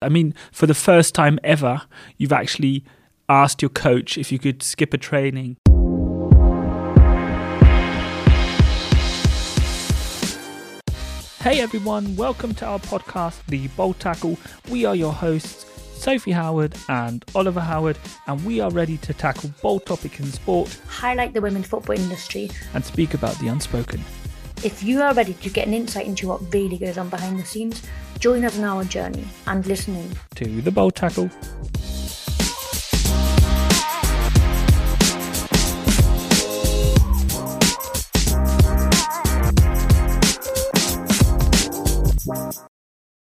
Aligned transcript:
I 0.00 0.08
mean, 0.08 0.32
for 0.52 0.66
the 0.66 0.74
first 0.74 1.12
time 1.12 1.40
ever, 1.42 1.82
you've 2.18 2.32
actually 2.32 2.84
asked 3.28 3.60
your 3.60 3.68
coach 3.68 4.16
if 4.16 4.30
you 4.30 4.38
could 4.38 4.62
skip 4.62 4.94
a 4.94 4.98
training. 4.98 5.56
Hey 11.40 11.60
everyone, 11.60 12.14
welcome 12.14 12.54
to 12.54 12.66
our 12.66 12.78
podcast, 12.78 13.44
The 13.46 13.66
Bold 13.68 13.98
Tackle. 13.98 14.38
We 14.70 14.84
are 14.84 14.94
your 14.94 15.12
hosts, 15.12 15.66
Sophie 16.00 16.30
Howard 16.30 16.76
and 16.88 17.24
Oliver 17.34 17.58
Howard, 17.58 17.98
and 18.28 18.44
we 18.44 18.60
are 18.60 18.70
ready 18.70 18.98
to 18.98 19.12
tackle 19.12 19.50
bold 19.60 19.84
topics 19.84 20.20
in 20.20 20.26
sport, 20.26 20.78
highlight 20.86 21.34
the 21.34 21.40
women's 21.40 21.66
football 21.66 21.96
industry, 21.96 22.50
and 22.74 22.84
speak 22.84 23.14
about 23.14 23.36
the 23.40 23.48
unspoken. 23.48 24.00
If 24.64 24.82
you 24.82 25.00
are 25.02 25.14
ready 25.14 25.34
to 25.34 25.50
get 25.50 25.68
an 25.68 25.74
insight 25.74 26.06
into 26.06 26.26
what 26.26 26.52
really 26.52 26.78
goes 26.78 26.98
on 26.98 27.08
behind 27.08 27.38
the 27.38 27.44
scenes, 27.44 27.80
join 28.18 28.44
us 28.44 28.58
on 28.58 28.64
our 28.64 28.84
journey 28.84 29.24
and 29.46 29.64
listening 29.66 30.10
to 30.34 30.60
the 30.62 30.72
Bold 30.72 30.96
Tackle. 30.96 31.30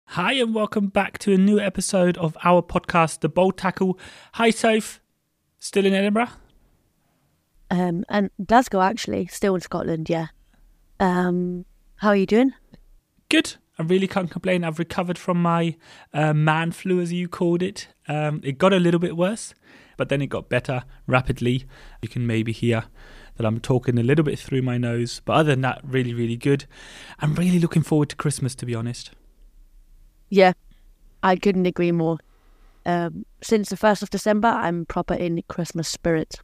Hi, 0.08 0.32
and 0.34 0.56
welcome 0.56 0.88
back 0.88 1.18
to 1.20 1.34
a 1.34 1.38
new 1.38 1.60
episode 1.60 2.18
of 2.18 2.38
our 2.46 2.62
podcast, 2.62 3.20
The 3.20 3.28
Bold 3.28 3.58
Tackle. 3.58 4.00
Hi, 4.36 4.50
Soph. 4.50 5.02
Still 5.60 5.86
in 5.86 5.94
Edinburgh? 5.94 6.30
Um, 7.70 8.06
and 8.08 8.30
Glasgow, 8.46 8.80
actually, 8.80 9.28
still 9.28 9.56
in 9.56 9.62
Scotland, 9.62 10.10
yeah. 10.10 10.28
Um, 11.02 11.66
how 11.98 12.10
are 12.10 12.16
you 12.16 12.26
doing? 12.26 12.54
Good. 13.28 13.56
I 13.78 13.84
really 13.84 14.08
can't 14.08 14.32
complain. 14.32 14.64
I've 14.64 14.80
recovered 14.80 15.18
from 15.18 15.42
my 15.42 15.76
uh, 16.14 16.34
man 16.34 16.72
flu, 16.72 17.00
as 17.02 17.12
you 17.12 17.28
called 17.28 17.62
it. 17.62 17.88
Um, 18.08 18.42
it 18.44 18.58
got 18.58 18.74
a 18.74 18.80
little 18.80 19.00
bit 19.00 19.18
worse, 19.18 19.54
but 19.98 20.10
then 20.10 20.22
it 20.22 20.28
got 20.28 20.50
better 20.50 20.84
rapidly. 21.08 21.66
You 22.02 22.08
can 22.08 22.26
maybe 22.26 22.52
hear 22.52 22.86
that 23.36 23.46
I'm 23.46 23.60
talking 23.60 24.00
a 24.00 24.04
little 24.04 24.24
bit 24.24 24.40
through 24.40 24.62
my 24.62 24.78
nose, 24.78 25.22
but 25.26 25.34
other 25.34 25.52
than 25.52 25.62
that, 25.62 25.82
really, 25.84 26.14
really 26.14 26.38
good. 26.38 26.66
I'm 27.20 27.36
really 27.36 27.60
looking 27.60 27.84
forward 27.84 28.10
to 28.10 28.16
Christmas, 28.16 28.56
to 28.56 28.66
be 28.66 28.74
honest. 28.74 29.12
Yeah, 30.30 30.54
I 31.22 31.36
couldn't 31.36 31.66
agree 31.66 31.92
more. 31.92 32.20
Um, 32.86 33.26
since 33.42 33.70
the 33.70 33.76
1st 33.76 34.04
of 34.04 34.10
December, 34.10 34.48
I'm 34.48 34.86
proper 34.86 35.16
in 35.16 35.44
Christmas 35.48 35.88
spirit. 35.88 36.40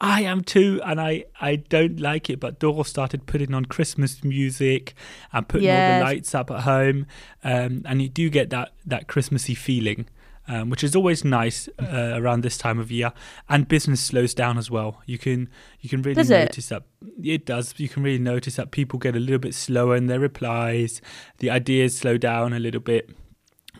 I 0.00 0.22
am 0.22 0.42
too, 0.42 0.80
and 0.84 1.00
I, 1.00 1.24
I 1.40 1.56
don't 1.56 2.00
like 2.00 2.30
it. 2.30 2.40
But 2.40 2.58
Doro 2.58 2.82
started 2.82 3.26
putting 3.26 3.54
on 3.54 3.64
Christmas 3.64 4.22
music 4.22 4.94
and 5.32 5.46
putting 5.46 5.66
yes. 5.66 5.92
all 5.92 5.98
the 5.98 6.04
lights 6.04 6.34
up 6.34 6.50
at 6.50 6.60
home, 6.60 7.06
um, 7.44 7.82
and 7.84 8.02
you 8.02 8.08
do 8.08 8.30
get 8.30 8.50
that 8.50 8.72
that 8.86 9.08
Christmassy 9.08 9.54
feeling, 9.54 10.06
um, 10.48 10.70
which 10.70 10.84
is 10.84 10.94
always 10.94 11.24
nice 11.24 11.68
uh, 11.80 12.12
around 12.14 12.42
this 12.42 12.58
time 12.58 12.78
of 12.78 12.90
year. 12.90 13.12
And 13.48 13.66
business 13.66 14.00
slows 14.00 14.34
down 14.34 14.58
as 14.58 14.70
well. 14.70 15.02
You 15.06 15.18
can 15.18 15.48
you 15.80 15.88
can 15.88 16.02
really 16.02 16.14
does 16.14 16.30
notice 16.30 16.70
it? 16.70 16.82
that 17.00 17.26
it 17.26 17.46
does. 17.46 17.74
You 17.76 17.88
can 17.88 18.02
really 18.02 18.18
notice 18.18 18.56
that 18.56 18.70
people 18.70 18.98
get 18.98 19.16
a 19.16 19.20
little 19.20 19.38
bit 19.38 19.54
slower 19.54 19.96
in 19.96 20.06
their 20.06 20.20
replies. 20.20 21.00
The 21.38 21.50
ideas 21.50 21.96
slow 21.96 22.18
down 22.18 22.52
a 22.52 22.58
little 22.58 22.80
bit, 22.80 23.10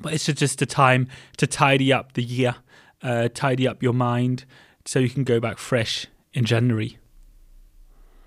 but 0.00 0.12
it's 0.14 0.26
just 0.26 0.62
a 0.62 0.66
time 0.66 1.08
to 1.36 1.46
tidy 1.46 1.92
up 1.92 2.14
the 2.14 2.22
year, 2.22 2.56
uh, 3.02 3.28
tidy 3.32 3.68
up 3.68 3.82
your 3.82 3.94
mind 3.94 4.44
so 4.84 4.98
you 4.98 5.10
can 5.10 5.24
go 5.24 5.40
back 5.40 5.58
fresh 5.58 6.06
in 6.32 6.44
January. 6.44 6.98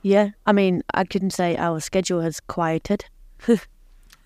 Yeah, 0.02 0.30
I 0.46 0.52
mean, 0.52 0.84
I 0.94 1.04
couldn't 1.04 1.32
say 1.32 1.58
our 1.58 1.80
schedule 1.80 2.22
has 2.22 2.40
quieted. 2.40 3.06
no. 3.48 3.58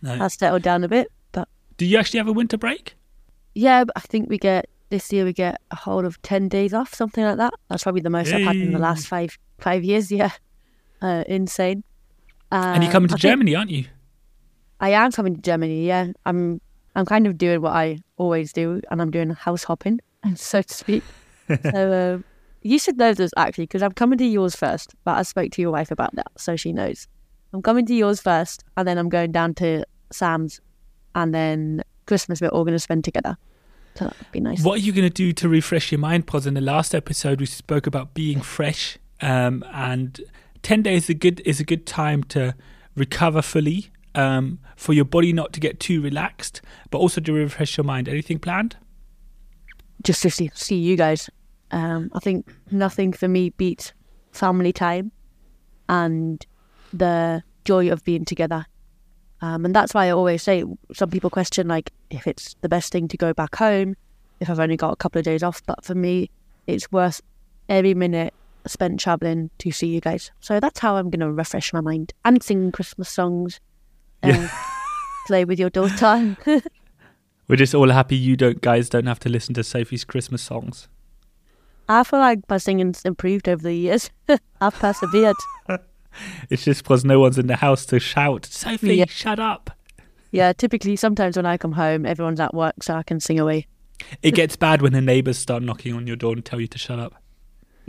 Has 0.03 0.33
settled 0.33 0.61
down 0.61 0.83
a 0.83 0.89
bit, 0.89 1.09
but 1.31 1.47
do 1.77 1.85
you 1.85 1.97
actually 1.97 2.17
have 2.17 2.27
a 2.27 2.33
winter 2.33 2.57
break? 2.57 2.95
Yeah, 3.55 3.85
but 3.85 3.93
I 3.95 4.01
think 4.01 4.29
we 4.29 4.37
get 4.37 4.69
this 4.89 5.11
year 5.13 5.23
we 5.23 5.33
get 5.33 5.61
a 5.71 5.75
whole 5.75 6.05
of 6.05 6.21
ten 6.21 6.49
days 6.49 6.73
off, 6.73 6.93
something 6.93 7.23
like 7.23 7.37
that. 7.37 7.53
That's 7.69 7.83
probably 7.83 8.01
the 8.01 8.09
most 8.09 8.29
hey. 8.29 8.41
I've 8.41 8.47
had 8.47 8.55
in 8.57 8.73
the 8.73 8.79
last 8.79 9.07
five 9.07 9.37
five 9.59 9.83
years. 9.83 10.11
Yeah, 10.11 10.31
uh, 11.01 11.23
insane. 11.27 11.83
Uh, 12.51 12.73
and 12.75 12.83
you're 12.83 12.91
coming 12.91 13.09
to 13.09 13.15
I 13.15 13.17
Germany, 13.17 13.55
aren't 13.55 13.71
you? 13.71 13.85
I 14.81 14.89
am 14.89 15.11
coming 15.11 15.35
to 15.35 15.41
Germany. 15.41 15.87
Yeah, 15.87 16.07
I'm. 16.25 16.61
I'm 16.95 17.05
kind 17.05 17.27
of 17.27 17.37
doing 17.37 17.61
what 17.61 17.71
I 17.71 17.99
always 18.17 18.51
do, 18.51 18.81
and 18.91 19.01
I'm 19.01 19.11
doing 19.11 19.29
house 19.29 19.63
hopping, 19.63 20.01
so 20.35 20.61
to 20.61 20.73
speak 20.73 21.03
so 21.71 22.23
uh, 22.23 22.29
you 22.61 22.79
should 22.79 22.97
know 22.97 23.13
this 23.13 23.31
actually 23.37 23.65
because 23.65 23.81
I'm 23.81 23.91
coming 23.91 24.17
to 24.19 24.25
yours 24.25 24.55
first. 24.55 24.95
But 25.03 25.17
I 25.17 25.23
spoke 25.23 25.51
to 25.51 25.61
your 25.61 25.71
wife 25.71 25.91
about 25.91 26.15
that, 26.15 26.31
so 26.37 26.55
she 26.55 26.73
knows. 26.73 27.07
I'm 27.53 27.61
coming 27.61 27.85
to 27.87 27.93
yours 27.93 28.21
first, 28.21 28.63
and 28.77 28.87
then 28.87 28.97
I'm 28.97 29.09
going 29.09 29.31
down 29.31 29.55
to 29.55 29.83
Sam's, 30.11 30.61
and 31.15 31.33
then 31.33 31.83
Christmas 32.05 32.41
we're 32.41 32.49
all 32.49 32.63
going 32.63 32.75
to 32.75 32.79
spend 32.79 33.03
together. 33.03 33.37
So 33.95 34.05
that'd 34.05 34.31
be 34.31 34.39
nice. 34.39 34.63
What 34.63 34.75
are 34.75 34.81
you 34.81 34.91
going 34.91 35.07
to 35.07 35.13
do 35.13 35.33
to 35.33 35.49
refresh 35.49 35.91
your 35.91 35.99
mind? 35.99 36.25
Because 36.25 36.45
in 36.45 36.53
the 36.53 36.61
last 36.61 36.93
episode 36.93 37.39
we 37.39 37.45
spoke 37.45 37.87
about 37.87 38.13
being 38.13 38.41
fresh, 38.41 38.97
um, 39.21 39.63
and 39.73 40.21
ten 40.61 40.81
days 40.81 41.03
is 41.03 41.09
a 41.09 41.13
good 41.15 41.41
is 41.45 41.59
a 41.59 41.63
good 41.63 41.85
time 41.85 42.23
to 42.25 42.55
recover 42.95 43.41
fully. 43.41 43.91
Um, 44.15 44.59
for 44.75 44.93
your 44.93 45.05
body 45.05 45.31
not 45.31 45.53
to 45.53 45.59
get 45.59 45.79
too 45.79 46.01
relaxed, 46.01 46.61
but 46.89 46.97
also 46.97 47.21
to 47.21 47.31
refresh 47.31 47.77
your 47.77 47.83
mind. 47.83 48.09
Anything 48.09 48.39
planned? 48.39 48.75
Just 50.03 50.23
to 50.23 50.31
see, 50.31 50.49
see 50.55 50.77
you 50.77 50.95
guys. 50.95 51.29
Um, 51.71 52.11
I 52.13 52.19
think 52.19 52.51
nothing 52.71 53.13
for 53.13 53.27
me 53.27 53.51
beats 53.51 53.93
family 54.31 54.73
time 54.73 55.11
and 55.87 56.45
the 56.93 57.43
joy 57.65 57.91
of 57.91 58.03
being 58.03 58.25
together. 58.25 58.65
Um, 59.41 59.65
and 59.65 59.75
that's 59.75 59.93
why 59.93 60.07
I 60.07 60.11
always 60.11 60.43
say 60.43 60.63
some 60.93 61.09
people 61.09 61.29
question 61.29 61.67
like 61.67 61.91
if 62.09 62.27
it's 62.27 62.55
the 62.61 62.69
best 62.69 62.91
thing 62.91 63.07
to 63.07 63.17
go 63.17 63.33
back 63.33 63.55
home 63.55 63.95
if 64.39 64.49
I've 64.49 64.59
only 64.59 64.77
got 64.77 64.91
a 64.93 64.95
couple 64.95 65.19
of 65.19 65.25
days 65.25 65.43
off. 65.43 65.61
But 65.65 65.83
for 65.83 65.95
me, 65.95 66.29
it's 66.67 66.91
worth 66.91 67.21
every 67.67 67.93
minute 67.93 68.33
spent 68.65 68.99
traveling 68.99 69.49
to 69.59 69.71
see 69.71 69.87
you 69.87 70.01
guys. 70.01 70.31
So 70.39 70.59
that's 70.59 70.79
how 70.79 70.95
I'm 70.97 71.09
going 71.09 71.21
to 71.21 71.31
refresh 71.31 71.73
my 71.73 71.81
mind 71.81 72.13
and 72.25 72.41
sing 72.41 72.71
Christmas 72.71 73.09
songs. 73.09 73.59
and 74.21 74.43
yeah. 74.43 74.63
play 75.27 75.45
with 75.45 75.59
your 75.59 75.69
daughter. 75.69 76.37
We're 77.47 77.55
just 77.55 77.73
all 77.73 77.89
happy 77.89 78.15
you 78.15 78.35
don't 78.35 78.61
guys 78.61 78.89
don't 78.89 79.07
have 79.07 79.19
to 79.19 79.29
listen 79.29 79.53
to 79.55 79.63
Sophie's 79.63 80.03
Christmas 80.03 80.41
songs. 80.41 80.87
I 81.89 82.03
feel 82.03 82.19
like 82.19 82.47
my 82.47 82.57
singing's 82.57 83.01
improved 83.03 83.49
over 83.49 83.63
the 83.63 83.73
years. 83.73 84.11
I've 84.61 84.75
persevered. 84.75 85.35
it's 86.49 86.63
just 86.63 86.83
because 86.83 87.03
no 87.03 87.19
one's 87.19 87.39
in 87.39 87.47
the 87.47 87.55
house 87.55 87.85
to 87.87 87.99
shout, 87.99 88.45
Sophie, 88.45 88.97
yeah. 88.97 89.05
shut 89.07 89.39
up. 89.39 89.71
Yeah, 90.31 90.53
typically, 90.53 90.95
sometimes 90.95 91.35
when 91.35 91.47
I 91.47 91.57
come 91.57 91.71
home, 91.71 92.05
everyone's 92.05 92.39
at 92.39 92.53
work, 92.53 92.83
so 92.83 92.93
I 92.93 93.01
can 93.01 93.19
sing 93.19 93.39
away. 93.39 93.65
It 94.21 94.35
gets 94.35 94.55
bad 94.55 94.83
when 94.83 94.93
the 94.93 95.01
neighbours 95.01 95.39
start 95.39 95.63
knocking 95.63 95.93
on 95.93 96.05
your 96.05 96.15
door 96.15 96.33
and 96.33 96.45
tell 96.45 96.61
you 96.61 96.67
to 96.67 96.77
shut 96.77 96.99
up. 96.99 97.18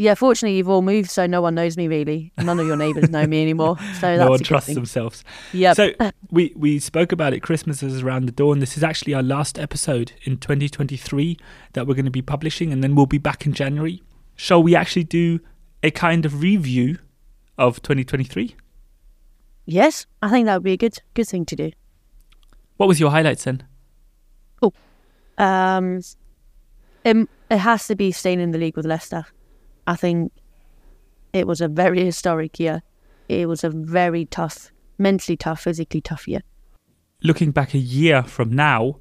Yeah, 0.00 0.14
fortunately, 0.14 0.56
you've 0.56 0.70
all 0.70 0.80
moved, 0.80 1.10
so 1.10 1.26
no 1.26 1.42
one 1.42 1.54
knows 1.54 1.76
me 1.76 1.86
really. 1.86 2.32
None 2.38 2.58
of 2.58 2.66
your 2.66 2.76
neighbours 2.76 3.10
know 3.10 3.26
me 3.26 3.42
anymore. 3.42 3.76
So 4.00 4.16
no 4.16 4.30
one 4.30 4.38
trusts 4.40 4.72
themselves. 4.72 5.24
Yeah. 5.52 5.74
So 5.74 5.90
we 6.30 6.54
we 6.56 6.78
spoke 6.78 7.12
about 7.12 7.34
it. 7.34 7.40
Christmas 7.40 7.82
is 7.82 8.00
around 8.00 8.24
the 8.24 8.32
door, 8.32 8.54
and 8.54 8.62
this 8.62 8.78
is 8.78 8.82
actually 8.82 9.12
our 9.12 9.22
last 9.22 9.58
episode 9.58 10.12
in 10.22 10.38
2023 10.38 11.36
that 11.74 11.86
we're 11.86 11.92
going 11.92 12.06
to 12.06 12.10
be 12.10 12.22
publishing, 12.22 12.72
and 12.72 12.82
then 12.82 12.94
we'll 12.94 13.04
be 13.04 13.18
back 13.18 13.44
in 13.44 13.52
January. 13.52 14.02
Shall 14.36 14.62
we 14.62 14.74
actually 14.74 15.04
do 15.04 15.40
a 15.82 15.90
kind 15.90 16.24
of 16.24 16.40
review 16.40 16.96
of 17.58 17.82
2023? 17.82 18.56
Yes, 19.66 20.06
I 20.22 20.30
think 20.30 20.46
that 20.46 20.54
would 20.54 20.62
be 20.62 20.72
a 20.72 20.78
good 20.78 20.96
good 21.12 21.28
thing 21.28 21.44
to 21.44 21.56
do. 21.56 21.72
What 22.78 22.86
was 22.86 23.00
your 23.00 23.10
highlights 23.10 23.44
then? 23.44 23.64
Oh, 24.62 24.72
um, 25.36 26.00
it, 27.04 27.28
it 27.50 27.58
has 27.58 27.86
to 27.88 27.96
be 27.96 28.12
staying 28.12 28.40
in 28.40 28.52
the 28.52 28.58
league 28.58 28.76
with 28.78 28.86
Leicester. 28.86 29.26
I 29.86 29.96
think 29.96 30.32
it 31.32 31.46
was 31.46 31.60
a 31.60 31.68
very 31.68 32.04
historic 32.04 32.58
year. 32.58 32.82
It 33.28 33.48
was 33.48 33.64
a 33.64 33.70
very 33.70 34.24
tough, 34.26 34.72
mentally 34.98 35.36
tough, 35.36 35.62
physically 35.62 36.00
tough 36.00 36.26
year. 36.26 36.42
Looking 37.22 37.50
back 37.50 37.74
a 37.74 37.78
year 37.78 38.22
from 38.22 38.52
now, 38.54 38.96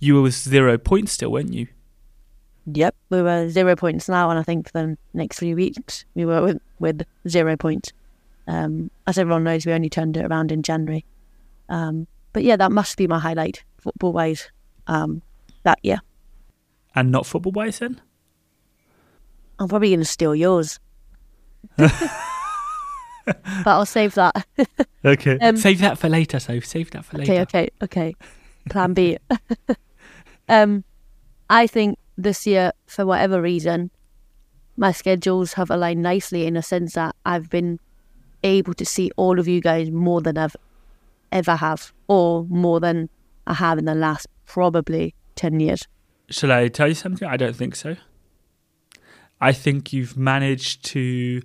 you 0.00 0.14
were 0.14 0.22
with 0.22 0.34
zero 0.34 0.76
points 0.76 1.12
still, 1.12 1.32
weren't 1.32 1.52
you? 1.52 1.68
Yep, 2.66 2.94
we 3.08 3.22
were 3.22 3.48
zero 3.48 3.74
points 3.74 4.08
now, 4.08 4.30
and 4.30 4.38
I 4.38 4.42
think 4.42 4.70
for 4.70 4.72
the 4.72 4.98
next 5.14 5.38
three 5.38 5.54
weeks 5.54 6.04
we 6.14 6.24
were 6.24 6.42
with, 6.42 6.58
with 6.78 7.06
zero 7.28 7.56
points. 7.56 7.92
Um, 8.46 8.90
as 9.06 9.18
everyone 9.18 9.44
knows, 9.44 9.64
we 9.64 9.72
only 9.72 9.88
turned 9.88 10.16
it 10.16 10.26
around 10.26 10.52
in 10.52 10.62
January. 10.62 11.04
Um, 11.68 12.06
but 12.32 12.42
yeah, 12.44 12.56
that 12.56 12.72
must 12.72 12.96
be 12.96 13.06
my 13.06 13.18
highlight 13.18 13.64
football 13.78 14.12
wise 14.12 14.50
um, 14.86 15.22
that 15.62 15.78
year. 15.82 16.00
And 16.94 17.10
not 17.10 17.26
football 17.26 17.52
wise 17.52 17.78
then? 17.78 18.00
I'm 19.60 19.68
probably 19.68 19.90
going 19.90 20.00
to 20.00 20.06
steal 20.06 20.34
yours. 20.34 20.80
but 21.76 21.92
I'll 23.66 23.86
save 23.86 24.14
that. 24.14 24.46
okay. 25.04 25.38
Um, 25.38 25.56
save 25.58 25.80
that 25.80 25.98
for 25.98 26.08
later, 26.08 26.40
so 26.40 26.58
save 26.60 26.90
that 26.92 27.04
for 27.04 27.18
later. 27.18 27.32
Okay, 27.32 27.42
okay, 27.42 27.70
okay. 27.82 28.14
Plan 28.70 28.94
B. 28.94 29.18
um, 30.48 30.82
I 31.50 31.66
think 31.66 31.98
this 32.16 32.46
year, 32.46 32.72
for 32.86 33.04
whatever 33.04 33.40
reason, 33.40 33.90
my 34.76 34.92
schedules 34.92 35.52
have 35.54 35.70
aligned 35.70 36.02
nicely 36.02 36.46
in 36.46 36.56
a 36.56 36.62
sense 36.62 36.94
that 36.94 37.14
I've 37.26 37.50
been 37.50 37.78
able 38.42 38.72
to 38.74 38.86
see 38.86 39.10
all 39.16 39.38
of 39.38 39.46
you 39.46 39.60
guys 39.60 39.90
more 39.90 40.22
than 40.22 40.38
I've 40.38 40.56
ever 41.32 41.56
have, 41.56 41.92
or 42.08 42.46
more 42.48 42.80
than 42.80 43.10
I 43.46 43.54
have 43.54 43.78
in 43.78 43.84
the 43.84 43.94
last 43.94 44.26
probably 44.46 45.14
10 45.36 45.60
years. 45.60 45.86
Shall 46.30 46.50
I 46.50 46.68
tell 46.68 46.88
you 46.88 46.94
something? 46.94 47.28
I 47.28 47.36
don't 47.36 47.56
think 47.56 47.76
so. 47.76 47.96
I 49.40 49.52
think 49.52 49.92
you've 49.92 50.16
managed 50.16 50.84
to 50.86 51.42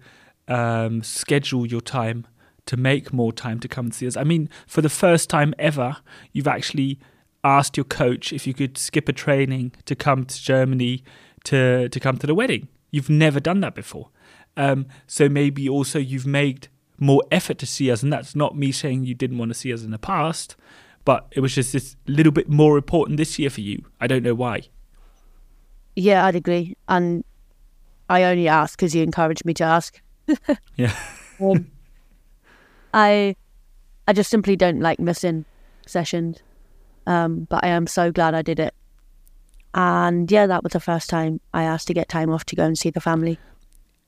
um, 0.47 1.03
schedule 1.03 1.65
your 1.65 1.81
time 1.81 2.27
to 2.65 2.77
make 2.77 3.13
more 3.13 3.31
time 3.31 3.59
to 3.59 3.68
come 3.68 3.86
and 3.86 3.94
see 3.94 4.07
us. 4.07 4.18
I 4.18 4.24
mean, 4.24 4.50
for 4.68 4.81
the 4.81 4.89
first 4.89 5.30
time 5.30 5.53
ever, 5.59 5.97
you've 6.31 6.47
actually 6.47 7.00
asked 7.44 7.77
your 7.77 7.83
coach 7.83 8.33
if 8.33 8.47
you 8.47 8.53
could 8.53 8.77
skip 8.77 9.07
a 9.07 9.13
training 9.13 9.71
to 9.86 9.95
come 9.95 10.25
to 10.25 10.42
Germany 10.42 11.03
to 11.44 11.88
to 11.89 12.00
come 12.00 12.18
to 12.18 12.27
the 12.27 12.36
wedding. 12.36 12.68
You've 12.92 13.09
never 13.09 13.39
done 13.39 13.59
that 13.62 13.75
before. 13.75 14.09
Um, 14.57 14.88
so 15.06 15.30
maybe 15.30 15.69
also 15.69 16.00
you've 16.00 16.25
made 16.25 16.69
more 16.97 17.24
effort 17.31 17.57
to 17.59 17.65
see 17.65 17.92
us, 17.92 18.01
and 18.03 18.12
that's 18.12 18.36
not 18.36 18.57
me 18.57 18.71
saying 18.71 19.06
you 19.06 19.13
didn't 19.13 19.38
want 19.38 19.51
to 19.51 19.57
see 19.57 19.74
us 19.74 19.83
in 19.83 19.92
the 19.92 20.00
past, 20.00 20.56
but 21.03 21.27
it 21.31 21.42
was 21.42 21.53
just 21.53 21.74
this 21.74 21.95
little 22.07 22.31
bit 22.31 22.50
more 22.50 22.77
important 22.77 23.18
this 23.18 23.38
year 23.38 23.50
for 23.50 23.62
you. 23.62 23.83
I 24.00 24.07
don't 24.07 24.24
know 24.24 24.33
why. 24.33 24.63
Yeah, 25.95 26.25
I'd 26.25 26.36
agree, 26.36 26.75
and 26.88 27.24
I 28.10 28.24
only 28.24 28.48
ask 28.48 28.78
because 28.78 28.96
you 28.96 29.04
encouraged 29.04 29.46
me 29.46 29.54
to 29.56 29.63
ask. 29.63 30.02
yeah. 30.75 30.96
um, 31.40 31.69
I 32.94 33.36
I 34.07 34.13
just 34.13 34.30
simply 34.30 34.56
don't 34.56 34.80
like 34.80 35.00
missing 35.00 35.46
sessions. 35.86 36.40
Um, 37.07 37.48
but 37.50 37.63
I 37.63 37.68
am 37.68 37.88
so 37.88 38.12
glad 38.12 38.34
I 38.34 38.42
did 38.42 38.60
it. 38.60 38.74
And 39.74 40.31
yeah, 40.31 40.48
that 40.48 40.63
was 40.63 40.74
the 40.74 40.80
first 40.80 41.10
time 41.10 41.42
I 41.54 41.63
asked 41.63 41.88
to 41.88 41.94
get 41.94 42.10
time 42.10 42.31
off 42.31 42.46
to 42.46 42.56
go 42.56 42.63
and 42.63 42.78
see 42.78 42.90
the 42.90 43.02
family. 43.02 43.38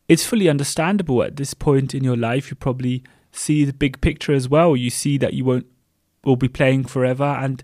It's 0.08 0.26
fully 0.26 0.48
understandable 0.48 1.22
at 1.24 1.36
this 1.36 1.54
point 1.54 1.94
in 1.94 2.04
your 2.04 2.16
life. 2.16 2.50
You 2.50 2.56
probably 2.56 3.04
see 3.32 3.66
the 3.66 3.74
big 3.74 4.00
picture 4.00 4.34
as 4.34 4.48
well. 4.48 4.76
You 4.76 4.90
see 4.90 5.18
that 5.18 5.34
you 5.34 5.44
won't 5.46 5.68
will 6.24 6.38
be 6.38 6.48
playing 6.50 6.86
forever 6.86 7.24
and 7.24 7.64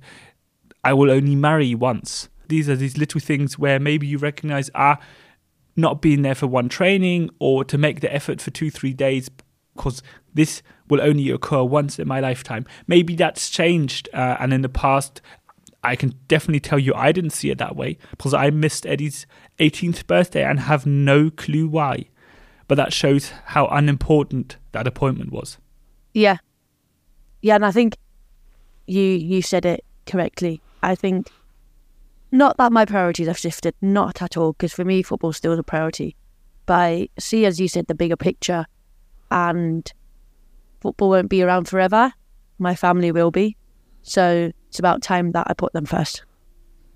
I 0.84 0.94
will 0.94 1.12
only 1.12 1.36
marry 1.36 1.74
once. 1.76 2.30
These 2.48 2.70
are 2.70 2.76
these 2.76 2.98
little 2.98 3.20
things 3.20 3.58
where 3.58 3.80
maybe 3.80 4.06
you 4.06 4.18
recognize 4.18 4.70
ah 4.76 5.00
not 5.76 6.02
being 6.02 6.22
there 6.22 6.36
for 6.36 6.48
one 6.48 6.70
training 6.70 7.30
or 7.40 7.64
to 7.66 7.78
make 7.78 8.02
the 8.02 8.14
effort 8.14 8.42
for 8.42 8.52
two, 8.52 8.70
three 8.70 8.94
days 8.94 9.30
because 9.76 10.02
this 10.34 10.62
will 10.88 11.02
only 11.02 11.30
occur 11.30 11.64
once 11.64 11.98
in 11.98 12.08
my 12.08 12.20
lifetime. 12.20 12.66
Maybe 12.88 13.16
that's 13.16 13.50
changed, 13.50 14.10
uh, 14.14 14.38
and 14.40 14.54
in 14.54 14.62
the 14.62 14.70
past, 14.70 15.22
I 15.84 15.96
can 15.96 16.14
definitely 16.28 16.60
tell 16.60 16.80
you 16.80 16.94
I 16.94 17.12
didn't 17.12 17.32
see 17.32 17.50
it 17.50 17.58
that 17.58 17.76
way 17.76 17.98
because 18.12 18.34
I 18.34 18.50
missed 18.50 18.86
Eddie's 18.86 19.26
18th 19.60 20.08
birthday 20.08 20.44
and 20.44 20.62
have 20.62 20.86
no 20.86 21.30
clue 21.30 21.68
why. 21.68 22.06
But 22.68 22.76
that 22.76 22.94
shows 22.94 23.32
how 23.46 23.68
unimportant 23.68 24.58
that 24.72 24.88
appointment 24.88 25.32
was. 25.32 25.58
Yeah, 26.14 26.38
yeah, 27.42 27.56
and 27.56 27.66
I 27.66 27.72
think 27.72 27.98
you 28.88 29.02
you 29.02 29.42
said 29.42 29.66
it 29.66 29.84
correctly. 30.06 30.62
I 30.82 30.96
think 30.96 31.30
not 32.34 32.58
that 32.58 32.72
my 32.72 32.84
priorities 32.84 33.28
have 33.28 33.38
shifted, 33.38 33.76
not 33.80 34.20
at 34.22 34.36
all, 34.36 34.54
because 34.54 34.74
for 34.74 34.84
me, 34.84 35.04
football 35.04 35.32
still 35.32 35.54
is 35.54 35.60
a 35.60 35.64
priority. 35.64 36.16
But 36.66 36.74
I 36.74 37.10
see, 37.20 37.46
as 37.46 37.60
you 37.60 37.68
said, 37.68 37.86
the 37.86 37.94
bigger 37.94 38.18
picture 38.18 38.66
and 39.30 39.92
football 40.82 41.10
won't 41.10 41.30
be 41.30 41.44
around 41.44 41.68
forever. 41.68 42.12
My 42.58 42.76
family 42.76 43.12
will 43.12 43.30
be. 43.30 43.56
So 44.02 44.52
it's 44.68 44.80
about 44.80 45.04
time 45.04 45.32
that 45.34 45.46
I 45.48 45.54
put 45.54 45.74
them 45.74 45.86
first. 45.86 46.24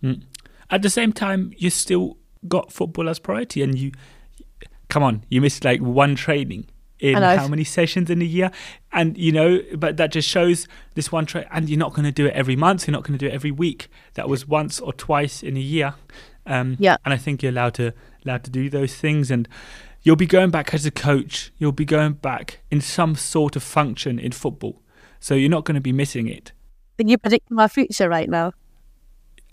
Mm. 0.01 0.23
At 0.71 0.81
the 0.81 0.89
same 0.89 1.13
time, 1.13 1.53
you 1.55 1.69
still 1.69 2.17
got 2.47 2.71
football 2.71 3.07
as 3.07 3.19
priority, 3.19 3.61
and 3.61 3.77
you 3.77 3.91
come 4.89 5.03
on, 5.03 5.23
you 5.29 5.39
missed 5.39 5.63
like 5.63 5.81
one 5.81 6.15
training 6.15 6.67
in 6.99 7.15
how 7.15 7.47
many 7.47 7.63
sessions 7.63 8.09
in 8.09 8.21
a 8.21 8.25
year, 8.25 8.51
and 8.91 9.17
you 9.17 9.31
know, 9.31 9.61
but 9.75 9.97
that 9.97 10.11
just 10.11 10.27
shows 10.27 10.67
this 10.95 11.11
one 11.11 11.25
train, 11.25 11.45
and 11.51 11.69
you're 11.69 11.79
not 11.79 11.93
going 11.93 12.05
to 12.05 12.11
do 12.11 12.25
it 12.25 12.33
every 12.33 12.55
month. 12.55 12.87
You're 12.87 12.93
not 12.93 13.03
going 13.03 13.17
to 13.17 13.23
do 13.23 13.29
it 13.29 13.33
every 13.33 13.51
week. 13.51 13.87
That 14.15 14.27
was 14.27 14.47
once 14.47 14.79
or 14.79 14.93
twice 14.93 15.43
in 15.43 15.57
a 15.57 15.61
year. 15.61 15.95
Um, 16.45 16.77
yeah, 16.79 16.97
and 17.05 17.13
I 17.13 17.17
think 17.17 17.43
you're 17.43 17.51
allowed 17.51 17.75
to 17.75 17.93
allowed 18.25 18.43
to 18.45 18.51
do 18.51 18.69
those 18.69 18.95
things, 18.95 19.29
and 19.29 19.47
you'll 20.03 20.15
be 20.15 20.25
going 20.25 20.49
back 20.49 20.73
as 20.73 20.85
a 20.85 20.91
coach. 20.91 21.51
You'll 21.57 21.71
be 21.71 21.85
going 21.85 22.13
back 22.13 22.59
in 22.71 22.81
some 22.81 23.15
sort 23.15 23.55
of 23.55 23.63
function 23.63 24.19
in 24.19 24.31
football. 24.31 24.81
So 25.19 25.35
you're 25.35 25.49
not 25.49 25.65
going 25.65 25.75
to 25.75 25.81
be 25.81 25.91
missing 25.91 26.27
it. 26.27 26.51
Can 26.97 27.07
you 27.07 27.17
predict 27.17 27.51
my 27.51 27.67
future 27.67 28.09
right 28.09 28.29
now? 28.29 28.53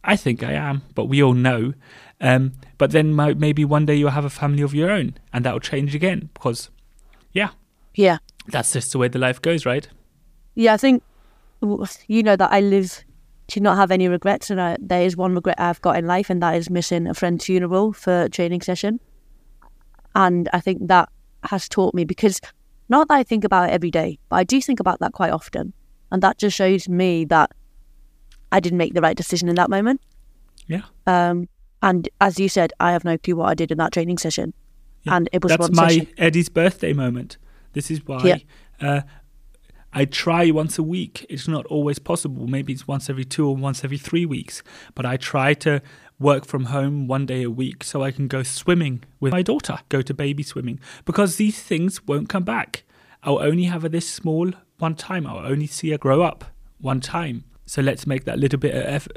I 0.03 0.17
think 0.17 0.43
I 0.43 0.53
am, 0.53 0.83
but 0.95 1.07
we 1.07 1.23
all 1.23 1.35
know. 1.35 1.73
Um, 2.21 2.53
but 2.79 2.91
then 2.91 3.15
maybe 3.15 3.65
one 3.65 3.87
day 3.87 3.95
you'll 3.95 4.11
have 4.11 4.25
a 4.25 4.31
family 4.31 4.63
of 4.63 4.75
your 4.75 4.91
own, 4.91 5.15
and 5.33 5.45
that'll 5.45 5.61
change 5.61 5.95
again 5.95 6.31
because, 6.35 6.71
yeah, 7.35 7.51
yeah, 7.95 8.19
that's 8.49 8.73
just 8.73 8.93
the 8.93 8.99
way 8.99 9.09
the 9.09 9.19
life 9.19 9.43
goes, 9.43 9.67
right? 9.67 9.87
Yeah, 10.55 10.75
I 10.75 10.77
think 10.77 11.03
you 11.61 12.23
know 12.23 12.37
that 12.37 12.53
I 12.53 12.61
live 12.61 13.05
to 13.49 13.61
not 13.61 13.77
have 13.77 13.91
any 13.91 14.09
regrets, 14.09 14.51
and 14.51 14.61
I, 14.61 14.77
there 14.81 15.03
is 15.03 15.17
one 15.17 15.35
regret 15.35 15.61
I've 15.61 15.83
got 15.83 15.97
in 15.97 16.07
life, 16.07 16.31
and 16.31 16.43
that 16.43 16.57
is 16.57 16.71
missing 16.71 17.07
a 17.07 17.15
friend's 17.15 17.45
funeral 17.45 17.93
for 17.93 18.23
a 18.23 18.29
training 18.29 18.63
session. 18.63 19.01
And 20.15 20.49
I 20.53 20.61
think 20.61 20.87
that 20.89 21.09
has 21.45 21.69
taught 21.69 21.95
me 21.95 22.05
because 22.05 22.41
not 22.89 23.09
that 23.09 23.15
I 23.15 23.23
think 23.23 23.45
about 23.45 23.69
it 23.69 23.73
every 23.73 23.91
day, 23.91 24.19
but 24.29 24.37
I 24.37 24.45
do 24.45 24.61
think 24.61 24.81
about 24.81 25.01
that 25.01 25.13
quite 25.13 25.33
often. 25.33 25.73
And 26.11 26.23
that 26.23 26.39
just 26.39 26.57
shows 26.57 26.89
me 26.89 27.25
that 27.27 27.51
I 28.53 28.61
didn't 28.61 28.79
make 28.79 28.95
the 28.95 29.01
right 29.01 29.17
decision 29.17 29.49
in 29.49 29.57
that 29.57 29.71
moment. 29.71 30.01
Yeah. 30.69 30.83
Um, 31.07 31.49
and 31.83 32.09
as 32.21 32.39
you 32.39 32.49
said, 32.49 32.73
I 32.81 32.93
have 32.93 33.05
no 33.05 33.19
clue 33.19 33.37
what 33.37 33.49
I 33.49 33.55
did 33.55 33.73
in 33.73 33.79
that 33.79 33.93
training 33.93 34.19
session. 34.19 34.55
Yeah. 35.05 35.17
And 35.17 35.29
it 35.33 35.43
was 35.43 35.51
That's 35.51 35.71
my 35.71 35.89
session. 35.89 36.09
Eddie's 36.19 36.49
birthday 36.49 36.93
moment. 36.93 37.39
This 37.73 37.91
is 37.91 38.05
why 38.07 38.23
yeah. 38.23 38.39
uh, 38.81 39.03
I 39.93 40.05
try 40.05 40.51
once 40.51 40.79
a 40.79 40.83
week. 40.83 41.25
It's 41.29 41.47
not 41.47 41.67
always 41.67 41.99
possible. 41.99 42.47
Maybe 42.47 42.73
it's 42.73 42.89
once 42.89 43.09
every 43.09 43.25
two 43.25 43.47
or 43.49 43.57
once 43.57 43.85
every 43.85 43.99
three 43.99 44.27
weeks. 44.27 44.63
But 44.95 45.07
I 45.07 45.17
try 45.17 45.55
to 45.55 45.83
work 46.19 46.47
from 46.47 46.67
home 46.67 47.07
one 47.07 47.27
day 47.27 47.43
a 47.43 47.51
week 47.51 47.85
so 47.85 48.03
I 48.03 48.11
can 48.11 48.29
go 48.29 48.43
swimming 48.43 49.05
with 49.21 49.33
my 49.33 49.43
daughter, 49.43 49.79
go 49.89 50.03
to 50.03 50.15
baby 50.15 50.43
swimming, 50.43 50.81
because 51.05 51.37
these 51.37 51.63
things 51.63 52.05
won't 52.07 52.29
come 52.29 52.45
back. 52.45 52.85
I'll 53.23 53.41
only 53.41 53.65
have 53.65 53.83
her 53.83 53.89
this 53.89 54.09
small 54.09 54.53
one 54.79 54.95
time. 54.95 55.27
I'll 55.27 55.47
only 55.47 55.67
see 55.67 55.91
her 55.91 55.99
grow 55.99 56.23
up 56.23 56.45
one 56.81 57.01
time. 57.01 57.45
So 57.67 57.81
let's 57.81 58.07
make 58.07 58.25
that 58.25 58.39
little 58.39 58.59
bit 58.59 58.75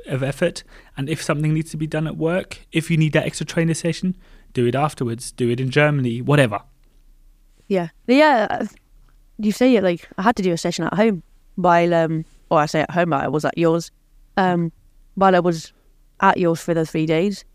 of 0.07 0.23
effort. 0.23 0.63
And 0.95 1.09
if 1.09 1.21
something 1.21 1.53
needs 1.53 1.71
to 1.71 1.77
be 1.77 1.87
done 1.87 2.07
at 2.07 2.17
work, 2.17 2.65
if 2.71 2.89
you 2.89 2.97
need 2.97 3.13
that 3.13 3.25
extra 3.25 3.45
trainer 3.45 3.73
session, 3.73 4.15
do 4.53 4.65
it 4.65 4.75
afterwards. 4.75 5.31
Do 5.31 5.49
it 5.49 5.59
in 5.59 5.69
Germany, 5.69 6.21
whatever. 6.21 6.61
Yeah, 7.67 7.89
yeah. 8.07 8.63
You 9.37 9.51
say 9.51 9.75
it 9.75 9.83
like 9.83 10.07
I 10.17 10.23
had 10.23 10.35
to 10.37 10.43
do 10.43 10.51
a 10.51 10.57
session 10.57 10.85
at 10.85 10.93
home 10.93 11.23
while, 11.55 11.93
um, 11.93 12.25
or 12.49 12.59
I 12.59 12.65
say 12.65 12.81
at 12.81 12.91
home, 12.91 13.09
but 13.09 13.23
I 13.23 13.27
was 13.27 13.45
at 13.45 13.57
yours. 13.57 13.91
Um, 14.37 14.71
while 15.15 15.35
I 15.35 15.39
was 15.39 15.73
at 16.21 16.37
yours 16.37 16.61
for 16.61 16.73
the 16.73 16.85
three 16.85 17.05
days. 17.05 17.45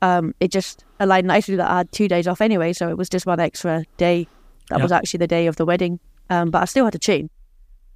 Um, 0.00 0.34
it 0.40 0.50
just 0.50 0.84
aligned 0.98 1.28
nicely 1.28 1.56
that 1.56 1.70
I 1.70 1.78
had 1.78 1.92
two 1.92 2.08
days 2.08 2.26
off 2.26 2.40
anyway, 2.40 2.72
so 2.72 2.88
it 2.88 2.98
was 2.98 3.08
just 3.08 3.26
one 3.26 3.38
extra 3.40 3.84
day. 3.96 4.26
That 4.68 4.80
was 4.80 4.92
actually 4.92 5.18
the 5.18 5.26
day 5.26 5.46
of 5.46 5.56
the 5.56 5.64
wedding, 5.64 6.00
um, 6.30 6.50
but 6.50 6.62
I 6.62 6.64
still 6.64 6.84
had 6.84 6.92
to 6.94 6.98
train. 6.98 7.30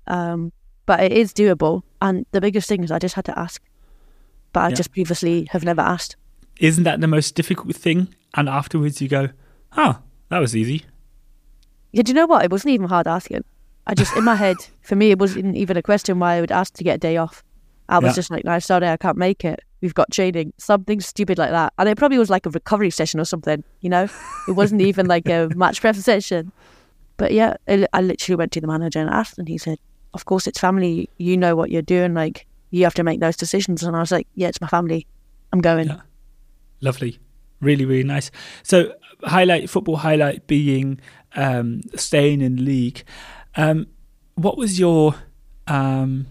Um, 0.06 0.52
but 0.84 1.00
it 1.00 1.10
is 1.10 1.32
doable, 1.32 1.82
and 2.00 2.26
the 2.30 2.40
biggest 2.40 2.68
thing 2.68 2.84
is 2.84 2.92
I 2.92 2.98
just 2.98 3.14
had 3.14 3.24
to 3.24 3.38
ask, 3.38 3.60
but 4.52 4.60
I 4.60 4.70
just 4.70 4.92
previously 4.92 5.48
have 5.50 5.64
never 5.64 5.80
asked. 5.80 6.16
Isn't 6.58 6.84
that 6.84 7.00
the 7.00 7.06
most 7.06 7.34
difficult 7.34 7.76
thing? 7.76 8.08
And 8.34 8.48
afterwards, 8.48 9.00
you 9.00 9.08
go, 9.08 9.30
"Oh, 9.76 10.00
that 10.28 10.38
was 10.38 10.54
easy." 10.54 10.84
Yeah, 11.92 12.02
do 12.02 12.10
you 12.10 12.14
know 12.14 12.26
what? 12.26 12.44
It 12.44 12.50
wasn't 12.50 12.72
even 12.72 12.88
hard 12.88 13.06
asking. 13.06 13.44
I 13.86 13.94
just 13.94 14.16
in 14.16 14.24
my 14.24 14.34
head, 14.34 14.56
for 14.82 14.96
me, 14.96 15.10
it 15.10 15.18
wasn't 15.18 15.56
even 15.56 15.76
a 15.76 15.82
question 15.82 16.18
why 16.18 16.34
I 16.34 16.40
would 16.40 16.52
ask 16.52 16.74
to 16.74 16.84
get 16.84 16.96
a 16.96 16.98
day 16.98 17.16
off. 17.16 17.44
I 17.88 17.98
was 17.98 18.10
yeah. 18.10 18.14
just 18.14 18.30
like, 18.30 18.44
no, 18.44 18.58
sorry, 18.58 18.88
I 18.88 18.96
can't 18.96 19.16
make 19.16 19.44
it. 19.44 19.60
We've 19.80 19.94
got 19.94 20.10
training, 20.10 20.52
something 20.58 21.00
stupid 21.00 21.38
like 21.38 21.50
that. 21.50 21.72
And 21.78 21.88
it 21.88 21.96
probably 21.96 22.18
was 22.18 22.30
like 22.30 22.46
a 22.46 22.50
recovery 22.50 22.90
session 22.90 23.20
or 23.20 23.24
something, 23.24 23.62
you 23.80 23.90
know? 23.90 24.08
It 24.48 24.52
wasn't 24.52 24.80
even 24.80 25.06
like 25.06 25.28
a 25.28 25.48
match 25.54 25.80
prep 25.80 25.94
session. 25.94 26.50
But 27.16 27.32
yeah, 27.32 27.56
I 27.68 28.00
literally 28.00 28.36
went 28.36 28.52
to 28.52 28.60
the 28.60 28.66
manager 28.66 28.98
and 28.98 29.08
asked, 29.08 29.38
and 29.38 29.48
he 29.48 29.56
said, 29.56 29.78
of 30.14 30.24
course, 30.24 30.46
it's 30.46 30.58
family. 30.58 31.08
You 31.18 31.36
know 31.36 31.54
what 31.54 31.70
you're 31.70 31.82
doing. 31.82 32.14
Like, 32.14 32.46
you 32.70 32.84
have 32.84 32.94
to 32.94 33.04
make 33.04 33.20
those 33.20 33.36
decisions. 33.36 33.82
And 33.82 33.96
I 33.96 34.00
was 34.00 34.10
like, 34.10 34.26
yeah, 34.34 34.48
it's 34.48 34.60
my 34.60 34.66
family. 34.66 35.06
I'm 35.52 35.60
going. 35.60 35.88
Yeah. 35.88 36.00
Lovely. 36.80 37.18
Really, 37.60 37.84
really 37.84 38.04
nice. 38.04 38.30
So, 38.62 38.92
highlight, 39.24 39.70
football 39.70 39.96
highlight 39.96 40.46
being 40.46 41.00
um, 41.34 41.82
staying 41.94 42.40
in 42.40 42.64
league. 42.64 43.02
Um, 43.56 43.86
what 44.34 44.58
was 44.58 44.78
your 44.78 45.14
um, 45.66 46.26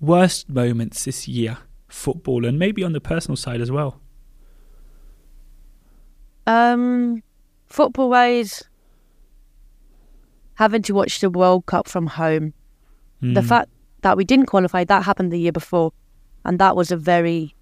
worst 0.00 0.48
moments 0.48 1.04
this 1.04 1.28
year, 1.28 1.58
football, 1.88 2.44
and 2.44 2.58
maybe 2.58 2.82
on 2.82 2.92
the 2.92 3.00
personal 3.00 3.36
side 3.36 3.60
as 3.60 3.70
well? 3.70 4.00
Um, 6.46 7.22
football 7.66 8.10
wise, 8.10 8.64
having 10.54 10.82
to 10.82 10.94
watch 10.94 11.20
the 11.20 11.30
World 11.30 11.66
Cup 11.66 11.88
from 11.88 12.06
home. 12.06 12.54
Mm. 13.22 13.34
The 13.34 13.42
hmm. 13.42 13.46
fact 13.46 13.70
that 14.02 14.16
we 14.16 14.24
didn't 14.24 14.46
qualify, 14.46 14.84
that 14.84 15.02
happened 15.02 15.32
the 15.32 15.40
year 15.40 15.52
before, 15.52 15.92
and 16.44 16.58
that 16.58 16.76
was 16.76 16.92
a 16.92 16.96
very 16.96 17.55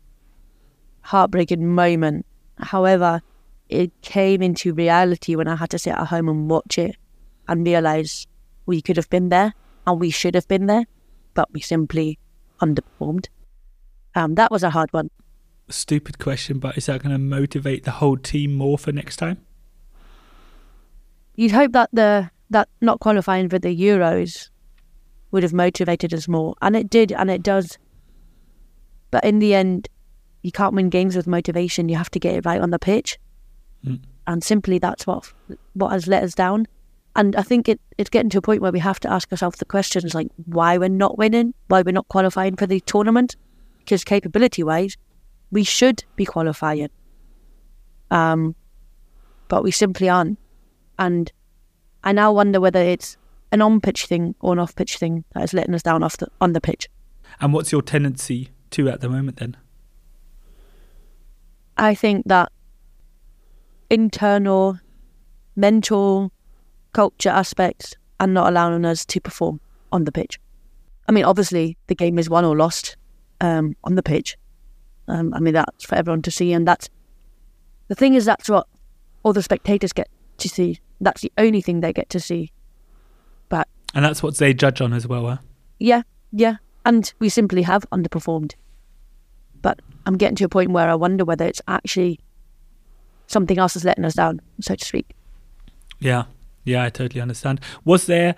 heartbreaking 1.04 1.66
moment. 1.66 2.26
However, 2.58 3.20
it 3.68 3.92
came 4.02 4.42
into 4.42 4.74
reality 4.74 5.36
when 5.36 5.48
I 5.48 5.56
had 5.56 5.70
to 5.70 5.78
sit 5.78 5.92
at 5.92 6.06
home 6.08 6.28
and 6.28 6.50
watch 6.50 6.78
it 6.78 6.96
and 7.46 7.66
realize 7.66 8.26
we 8.66 8.80
could 8.80 8.96
have 8.96 9.10
been 9.10 9.28
there 9.28 9.54
and 9.86 10.00
we 10.00 10.10
should 10.10 10.34
have 10.34 10.48
been 10.48 10.66
there, 10.66 10.86
but 11.34 11.52
we 11.52 11.60
simply 11.60 12.18
underperformed. 12.60 13.26
Um, 14.14 14.34
that 14.36 14.50
was 14.50 14.62
a 14.62 14.70
hard 14.70 14.92
one. 14.92 15.10
stupid 15.68 16.18
question, 16.18 16.58
but 16.58 16.76
is 16.76 16.86
that 16.86 17.02
going 17.02 17.12
to 17.12 17.18
motivate 17.18 17.84
the 17.84 17.90
whole 17.92 18.16
team 18.16 18.54
more 18.54 18.78
for 18.78 18.92
next 18.92 19.16
time? 19.16 19.38
You'd 21.34 21.52
hope 21.52 21.72
that 21.72 21.90
the 21.92 22.30
that 22.50 22.68
not 22.80 23.00
qualifying 23.00 23.48
for 23.48 23.58
the 23.58 23.76
Euros 23.76 24.50
would 25.32 25.42
have 25.42 25.52
motivated 25.52 26.14
us 26.14 26.28
more, 26.28 26.54
and 26.62 26.76
it 26.76 26.88
did, 26.88 27.10
and 27.10 27.30
it 27.30 27.42
does. 27.42 27.78
But 29.10 29.24
in 29.24 29.40
the 29.40 29.54
end, 29.54 29.88
you 30.44 30.52
can't 30.52 30.74
win 30.74 30.90
games 30.90 31.16
with 31.16 31.26
motivation. 31.26 31.88
You 31.88 31.96
have 31.96 32.10
to 32.10 32.20
get 32.20 32.36
it 32.36 32.44
right 32.44 32.60
on 32.60 32.70
the 32.70 32.78
pitch, 32.78 33.18
mm. 33.84 33.98
and 34.26 34.44
simply 34.44 34.78
that's 34.78 35.06
what 35.06 35.32
what 35.72 35.90
has 35.90 36.06
let 36.06 36.22
us 36.22 36.34
down. 36.34 36.68
And 37.16 37.34
I 37.34 37.42
think 37.42 37.68
it, 37.68 37.80
it's 37.96 38.10
getting 38.10 38.28
to 38.30 38.38
a 38.38 38.42
point 38.42 38.60
where 38.60 38.72
we 38.72 38.80
have 38.80 39.00
to 39.00 39.10
ask 39.10 39.30
ourselves 39.32 39.58
the 39.58 39.64
questions 39.64 40.14
like 40.14 40.28
why 40.44 40.76
we're 40.76 40.88
not 40.88 41.16
winning, 41.16 41.54
why 41.68 41.80
we're 41.80 41.92
not 41.92 42.08
qualifying 42.08 42.56
for 42.56 42.66
the 42.66 42.80
tournament, 42.80 43.36
because 43.78 44.04
capability 44.04 44.62
wise, 44.62 44.96
we 45.50 45.64
should 45.64 46.04
be 46.14 46.26
qualifying. 46.26 46.90
Um, 48.10 48.54
but 49.48 49.64
we 49.64 49.70
simply 49.70 50.08
aren't. 50.08 50.38
And 50.98 51.32
I 52.02 52.12
now 52.12 52.32
wonder 52.32 52.60
whether 52.60 52.82
it's 52.82 53.16
an 53.50 53.62
on 53.62 53.80
pitch 53.80 54.06
thing 54.06 54.34
or 54.40 54.52
an 54.52 54.58
off 54.58 54.76
pitch 54.76 54.98
thing 54.98 55.24
that 55.32 55.44
is 55.44 55.54
letting 55.54 55.74
us 55.74 55.82
down 55.82 56.02
off 56.02 56.16
the, 56.18 56.28
on 56.40 56.52
the 56.52 56.60
pitch. 56.60 56.88
And 57.40 57.52
what's 57.54 57.72
your 57.72 57.82
tendency 57.82 58.50
to 58.70 58.88
at 58.88 59.00
the 59.00 59.08
moment 59.08 59.38
then? 59.38 59.56
I 61.76 61.94
think 61.94 62.26
that 62.26 62.52
internal 63.90 64.78
mental 65.56 66.32
culture 66.92 67.30
aspects 67.30 67.94
are 68.20 68.26
not 68.26 68.48
allowing 68.48 68.84
us 68.84 69.04
to 69.06 69.20
perform 69.20 69.60
on 69.92 70.04
the 70.04 70.12
pitch. 70.12 70.40
I 71.08 71.12
mean, 71.12 71.24
obviously, 71.24 71.76
the 71.88 71.94
game 71.94 72.18
is 72.18 72.30
won 72.30 72.44
or 72.44 72.56
lost 72.56 72.96
um, 73.40 73.76
on 73.84 73.94
the 73.94 74.02
pitch. 74.02 74.36
Um, 75.08 75.34
I 75.34 75.40
mean, 75.40 75.54
that's 75.54 75.84
for 75.84 75.96
everyone 75.96 76.22
to 76.22 76.30
see, 76.30 76.52
and 76.52 76.66
that's 76.66 76.88
the 77.88 77.94
thing 77.94 78.14
is 78.14 78.24
that's 78.24 78.48
what 78.48 78.66
all 79.22 79.32
the 79.32 79.42
spectators 79.42 79.92
get 79.92 80.08
to 80.38 80.48
see. 80.48 80.80
That's 81.00 81.20
the 81.20 81.32
only 81.36 81.60
thing 81.60 81.80
they 81.80 81.92
get 81.92 82.08
to 82.10 82.20
see. 82.20 82.52
But 83.48 83.68
and 83.94 84.04
that's 84.04 84.22
what 84.22 84.38
they 84.38 84.54
judge 84.54 84.80
on 84.80 84.92
as 84.92 85.06
well, 85.06 85.26
huh? 85.26 85.38
Yeah, 85.78 86.02
yeah, 86.32 86.56
and 86.86 87.12
we 87.18 87.28
simply 87.28 87.62
have 87.62 87.84
underperformed. 87.90 88.54
But 89.64 89.80
I'm 90.04 90.18
getting 90.18 90.36
to 90.36 90.44
a 90.44 90.48
point 90.50 90.72
where 90.72 90.90
I 90.90 90.94
wonder 90.94 91.24
whether 91.24 91.46
it's 91.46 91.62
actually 91.66 92.20
something 93.28 93.58
else 93.58 93.76
is 93.76 93.84
letting 93.84 94.04
us 94.04 94.12
down, 94.14 94.42
so 94.60 94.74
to 94.74 94.84
speak. 94.84 95.16
Yeah, 95.98 96.24
yeah, 96.64 96.84
I 96.84 96.90
totally 96.90 97.22
understand. 97.22 97.60
Was 97.82 98.04
there 98.04 98.34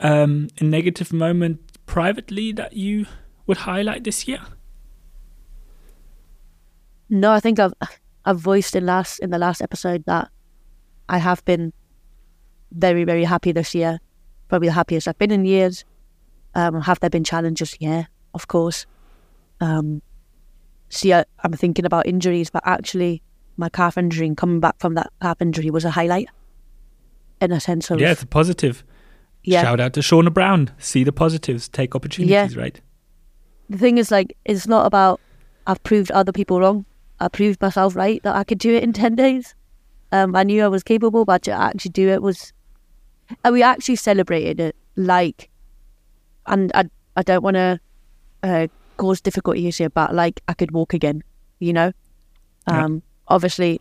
um, 0.00 0.48
a 0.58 0.64
negative 0.64 1.12
moment 1.12 1.60
privately 1.84 2.52
that 2.52 2.72
you 2.72 3.04
would 3.46 3.58
highlight 3.58 4.04
this 4.04 4.26
year? 4.26 4.40
No, 7.10 7.30
I 7.30 7.40
think 7.40 7.60
I've 7.60 7.74
I've 8.24 8.38
voiced 8.38 8.74
in 8.74 8.86
last 8.86 9.18
in 9.18 9.28
the 9.28 9.38
last 9.38 9.60
episode 9.60 10.04
that 10.06 10.30
I 11.10 11.18
have 11.18 11.44
been 11.44 11.74
very 12.72 13.04
very 13.04 13.24
happy 13.24 13.52
this 13.52 13.74
year, 13.74 14.00
probably 14.48 14.68
the 14.68 14.80
happiest 14.80 15.08
I've 15.08 15.18
been 15.18 15.30
in 15.30 15.44
years. 15.44 15.84
Um, 16.54 16.80
have 16.80 17.00
there 17.00 17.10
been 17.10 17.24
challenges? 17.24 17.76
Yeah, 17.80 18.04
of 18.32 18.48
course. 18.48 18.86
Um, 19.60 20.00
see, 20.90 21.14
I, 21.14 21.24
I'm 21.42 21.54
thinking 21.54 21.86
about 21.86 22.06
injuries, 22.06 22.50
but 22.50 22.62
actually, 22.66 23.22
my 23.56 23.68
calf 23.68 23.96
injury 23.96 24.26
and 24.26 24.36
coming 24.36 24.60
back 24.60 24.78
from 24.78 24.94
that 24.94 25.10
calf 25.22 25.40
injury 25.40 25.70
was 25.70 25.84
a 25.84 25.90
highlight 25.90 26.28
in 27.40 27.52
a 27.52 27.60
sense 27.60 27.90
of 27.90 28.00
yeah, 28.00 28.12
it's 28.12 28.22
a 28.22 28.26
positive. 28.26 28.84
Yeah. 29.42 29.62
Shout 29.62 29.80
out 29.80 29.94
to 29.94 30.00
Shauna 30.00 30.32
Brown. 30.32 30.70
See 30.78 31.02
the 31.02 31.12
positives, 31.12 31.68
take 31.68 31.94
opportunities, 31.94 32.54
yeah. 32.54 32.60
right? 32.60 32.80
The 33.70 33.78
thing 33.78 33.96
is, 33.96 34.10
like, 34.10 34.36
it's 34.44 34.66
not 34.66 34.84
about 34.84 35.20
I've 35.66 35.82
proved 35.82 36.10
other 36.10 36.32
people 36.32 36.60
wrong. 36.60 36.84
I 37.20 37.28
proved 37.28 37.60
myself 37.62 37.96
right 37.96 38.22
that 38.22 38.34
I 38.34 38.44
could 38.44 38.58
do 38.58 38.74
it 38.74 38.82
in 38.82 38.92
ten 38.92 39.14
days. 39.14 39.54
Um, 40.12 40.34
I 40.34 40.42
knew 40.42 40.64
I 40.64 40.68
was 40.68 40.82
capable, 40.82 41.24
but 41.24 41.42
to 41.42 41.52
actually 41.52 41.92
do 41.92 42.08
it 42.08 42.20
was, 42.20 42.52
and 43.44 43.54
we 43.54 43.62
actually 43.62 43.96
celebrated 43.96 44.60
it 44.60 44.76
like, 44.96 45.48
and 46.46 46.72
I 46.74 46.84
I 47.16 47.22
don't 47.22 47.42
want 47.42 47.54
to 47.54 47.80
uh, 48.42 48.66
cause 49.00 49.22
difficulties 49.22 49.78
here, 49.78 49.88
but 49.88 50.14
like 50.14 50.42
I 50.46 50.52
could 50.52 50.72
walk 50.72 50.92
again, 50.92 51.24
you 51.58 51.72
know. 51.72 51.92
Um, 52.66 52.94
yeah. 52.94 53.00
obviously, 53.28 53.80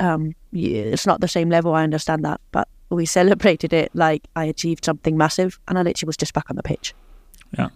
um, 0.00 0.34
it's 0.52 1.06
not 1.06 1.20
the 1.20 1.28
same 1.28 1.48
level. 1.48 1.72
I 1.72 1.84
understand 1.84 2.24
that, 2.24 2.40
but 2.50 2.66
we 2.90 3.06
celebrated 3.18 3.72
it 3.72 3.90
like 3.94 4.26
I 4.34 4.44
achieved 4.44 4.84
something 4.84 5.16
massive, 5.16 5.60
and 5.68 5.78
I 5.78 5.82
literally 5.82 6.08
was 6.08 6.16
just 6.16 6.34
back 6.34 6.50
on 6.50 6.56
the 6.56 6.64
pitch. 6.64 6.94
Yeah. 7.56 7.68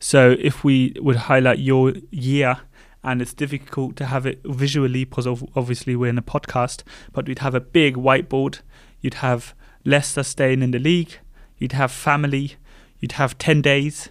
So 0.00 0.36
if 0.40 0.64
we 0.64 0.94
would 0.96 1.16
highlight 1.16 1.60
your 1.60 1.94
year, 2.10 2.58
and 3.04 3.22
it's 3.22 3.32
difficult 3.32 3.94
to 3.96 4.06
have 4.06 4.26
it 4.26 4.40
visually 4.44 5.04
because 5.04 5.28
obviously 5.28 5.94
we're 5.94 6.10
in 6.10 6.18
a 6.18 6.22
podcast, 6.22 6.82
but 7.12 7.28
we'd 7.28 7.38
have 7.38 7.54
a 7.54 7.60
big 7.60 7.94
whiteboard. 7.94 8.62
You'd 9.00 9.14
have 9.14 9.54
Leicester 9.84 10.24
staying 10.24 10.60
in 10.60 10.72
the 10.72 10.80
league. 10.80 11.20
You'd 11.58 11.72
have 11.72 11.92
family. 11.92 12.56
You'd 12.98 13.12
have 13.12 13.38
ten 13.38 13.62
days, 13.62 14.08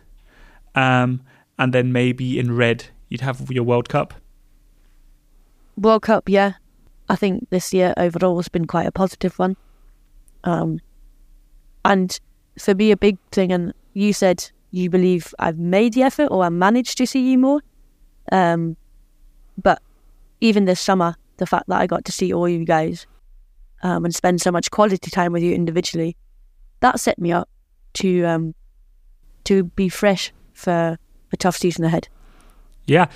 um, 0.76 1.22
and 1.58 1.74
then 1.74 1.92
maybe 1.92 2.40
in 2.40 2.56
red 2.56 2.88
you'd 3.10 3.22
have 3.22 3.50
your 3.52 3.64
World 3.64 3.90
Cup. 3.90 4.14
World 5.78 6.04
Cup, 6.04 6.30
yeah. 6.30 6.54
I 7.10 7.16
think 7.16 7.50
this 7.50 7.74
year 7.74 7.94
overall 7.98 8.38
has 8.38 8.48
been 8.48 8.66
quite 8.66 8.88
a 8.88 8.92
positive 8.92 9.38
one. 9.38 9.56
Um, 10.44 10.80
and 11.84 12.20
for 12.58 12.74
me, 12.74 12.92
a 12.92 12.98
big 12.98 13.18
thing, 13.32 13.52
and 13.52 13.74
you 13.94 14.14
said 14.14 14.50
you 14.72 14.90
believe 14.90 15.34
I've 15.40 15.58
made 15.58 15.94
the 15.94 16.04
effort 16.04 16.28
or 16.28 16.44
I 16.44 16.50
managed 16.50 16.98
to 16.98 17.06
see 17.06 17.32
you 17.32 17.38
more. 17.38 17.62
Um, 18.32 18.76
but 19.58 19.82
even 20.42 20.66
this 20.66 20.82
summer, 20.82 21.16
the 21.38 21.46
fact 21.46 21.68
that 21.68 21.80
I 21.80 21.88
got 21.88 22.06
to 22.06 22.12
see 22.12 22.34
all 22.34 22.50
you 22.50 22.66
guys 22.66 23.06
um, 23.84 24.04
and 24.06 24.14
spend 24.14 24.42
so 24.42 24.52
much 24.52 24.72
quality 24.72 25.12
time 25.12 25.32
with 25.32 25.44
you 25.44 25.54
individually, 25.54 26.18
that 26.80 27.00
set 27.00 27.20
me 27.20 27.32
up 27.32 27.50
to 27.94 28.26
um, 28.26 28.56
to 29.46 29.64
be 29.64 29.90
fresh 29.90 30.34
for 30.54 30.98
a 31.36 31.38
tough 31.38 31.58
season 31.58 31.86
ahead. 31.86 32.08
Yeah, 32.86 33.08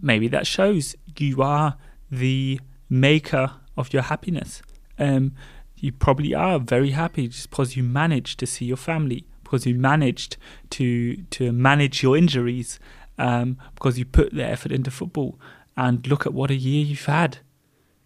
maybe 0.00 0.28
that 0.28 0.46
shows 0.46 0.94
you 1.18 1.42
are 1.42 1.76
the 2.10 2.60
maker 2.88 3.52
of 3.76 3.92
your 3.92 4.02
happiness. 4.02 4.62
Um, 4.98 5.34
you 5.76 5.92
probably 5.92 6.34
are 6.34 6.58
very 6.58 6.90
happy 6.90 7.28
just 7.28 7.50
because 7.50 7.76
you 7.76 7.82
managed 7.82 8.38
to 8.40 8.46
see 8.46 8.64
your 8.64 8.76
family, 8.76 9.26
because 9.42 9.66
you 9.66 9.74
managed 9.74 10.36
to 10.70 11.16
to 11.16 11.52
manage 11.52 12.02
your 12.02 12.16
injuries, 12.16 12.78
um, 13.18 13.58
because 13.74 13.98
you 13.98 14.04
put 14.04 14.32
the 14.32 14.44
effort 14.44 14.72
into 14.72 14.90
football. 14.90 15.38
And 15.76 16.06
look 16.06 16.24
at 16.24 16.32
what 16.32 16.50
a 16.50 16.54
year 16.54 16.82
you've 16.84 17.04
had. 17.04 17.38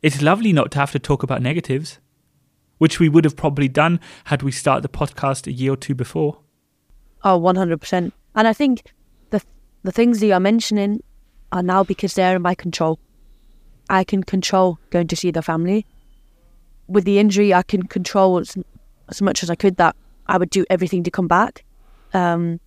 It's 0.02 0.20
lovely 0.20 0.52
not 0.52 0.72
to 0.72 0.78
have 0.78 0.90
to 0.92 0.98
talk 0.98 1.22
about 1.22 1.40
negatives, 1.40 2.00
which 2.78 2.98
we 2.98 3.08
would 3.08 3.24
have 3.24 3.36
probably 3.36 3.68
done 3.68 4.00
had 4.24 4.42
we 4.42 4.50
started 4.50 4.82
the 4.82 4.88
podcast 4.88 5.46
a 5.46 5.52
year 5.52 5.74
or 5.74 5.76
two 5.76 5.94
before. 5.94 6.40
Oh, 7.22 7.38
100%. 7.38 8.12
And 8.34 8.48
I 8.48 8.52
think 8.52 8.82
the 9.82 9.92
things 9.92 10.20
that 10.20 10.26
you're 10.26 10.40
mentioning 10.40 11.02
are 11.52 11.62
now 11.62 11.84
because 11.84 12.14
they're 12.14 12.36
in 12.36 12.42
my 12.42 12.54
control. 12.54 12.98
I 13.88 14.04
can 14.04 14.22
control 14.22 14.78
going 14.90 15.08
to 15.08 15.16
see 15.16 15.30
the 15.30 15.42
family 15.42 15.86
with 16.90 17.04
the 17.04 17.18
injury, 17.20 17.54
I 17.54 17.62
can 17.62 17.84
control 17.84 18.38
as, 18.38 18.58
as 19.08 19.22
much 19.22 19.42
as 19.42 19.48
I 19.48 19.54
could 19.54 19.76
that 19.76 19.94
I 20.26 20.36
would 20.36 20.50
do 20.50 20.66
everything 20.68 21.04
to 21.04 21.10
come 21.10 21.28
back. 21.28 21.64
Um, 22.12 22.60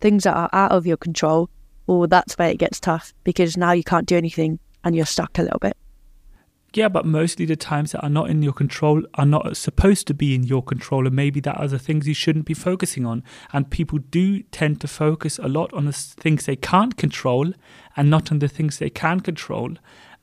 things 0.00 0.24
that 0.24 0.36
are 0.36 0.50
out 0.52 0.72
of 0.72 0.86
your 0.86 0.98
control, 0.98 1.48
well, 1.86 2.06
that's 2.06 2.36
where 2.36 2.50
it 2.50 2.58
gets 2.58 2.78
tough 2.78 3.14
because 3.24 3.56
now 3.56 3.72
you 3.72 3.82
can't 3.82 4.06
do 4.06 4.16
anything 4.16 4.58
and 4.84 4.94
you're 4.94 5.06
stuck 5.06 5.38
a 5.38 5.42
little 5.42 5.58
bit. 5.58 5.76
Yeah, 6.74 6.88
but 6.88 7.06
mostly 7.06 7.46
the 7.46 7.56
times 7.56 7.92
that 7.92 8.02
are 8.02 8.10
not 8.10 8.28
in 8.28 8.42
your 8.42 8.52
control 8.52 9.02
are 9.14 9.24
not 9.24 9.56
supposed 9.56 10.06
to 10.08 10.14
be 10.14 10.34
in 10.34 10.42
your 10.42 10.62
control, 10.62 11.06
and 11.06 11.16
maybe 11.16 11.40
that 11.40 11.58
are 11.58 11.68
the 11.68 11.78
things 11.78 12.06
you 12.06 12.14
shouldn't 12.14 12.44
be 12.44 12.54
focusing 12.54 13.06
on. 13.06 13.22
And 13.52 13.70
people 13.70 13.98
do 13.98 14.42
tend 14.44 14.80
to 14.82 14.88
focus 14.88 15.38
a 15.38 15.48
lot 15.48 15.72
on 15.72 15.86
the 15.86 15.92
things 15.92 16.44
they 16.44 16.56
can't 16.56 16.96
control 16.96 17.52
and 17.96 18.10
not 18.10 18.30
on 18.30 18.40
the 18.40 18.48
things 18.48 18.78
they 18.78 18.90
can 18.90 19.20
control. 19.20 19.74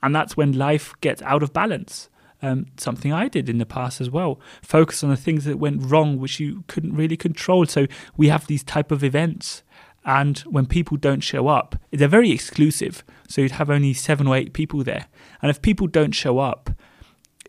And 0.04 0.16
that's 0.16 0.38
when 0.38 0.52
life 0.52 0.94
gets 1.02 1.22
out 1.24 1.44
of 1.44 1.54
balance 1.54 2.10
um, 2.44 2.68
something 2.78 3.12
I 3.14 3.30
did 3.30 3.50
in 3.50 3.58
the 3.58 3.66
past 3.66 4.02
as 4.02 4.10
well. 4.10 4.40
Focus 4.62 5.04
on 5.04 5.10
the 5.10 5.16
things 5.16 5.46
that 5.46 5.58
went 5.58 5.82
wrong, 5.90 6.20
which 6.20 6.40
you 6.40 6.64
couldn't 6.68 6.94
really 6.94 7.18
control. 7.18 7.66
So 7.66 7.88
we 8.18 8.28
have 8.28 8.46
these 8.48 8.64
type 8.64 8.92
of 8.92 9.04
events, 9.04 9.64
and 10.06 10.40
when 10.40 10.66
people 10.66 10.98
don't 10.98 11.22
show 11.22 11.48
up, 11.48 11.76
they're 11.92 12.08
very 12.08 12.32
exclusive. 12.32 13.04
So 13.28 13.42
you'd 13.42 13.52
have 13.52 13.70
only 13.70 13.94
seven 13.94 14.28
or 14.28 14.36
eight 14.36 14.54
people 14.54 14.84
there, 14.84 15.08
and 15.42 15.50
if 15.50 15.62
people 15.62 15.88
don't 15.88 16.12
show 16.12 16.40
up, 16.40 16.70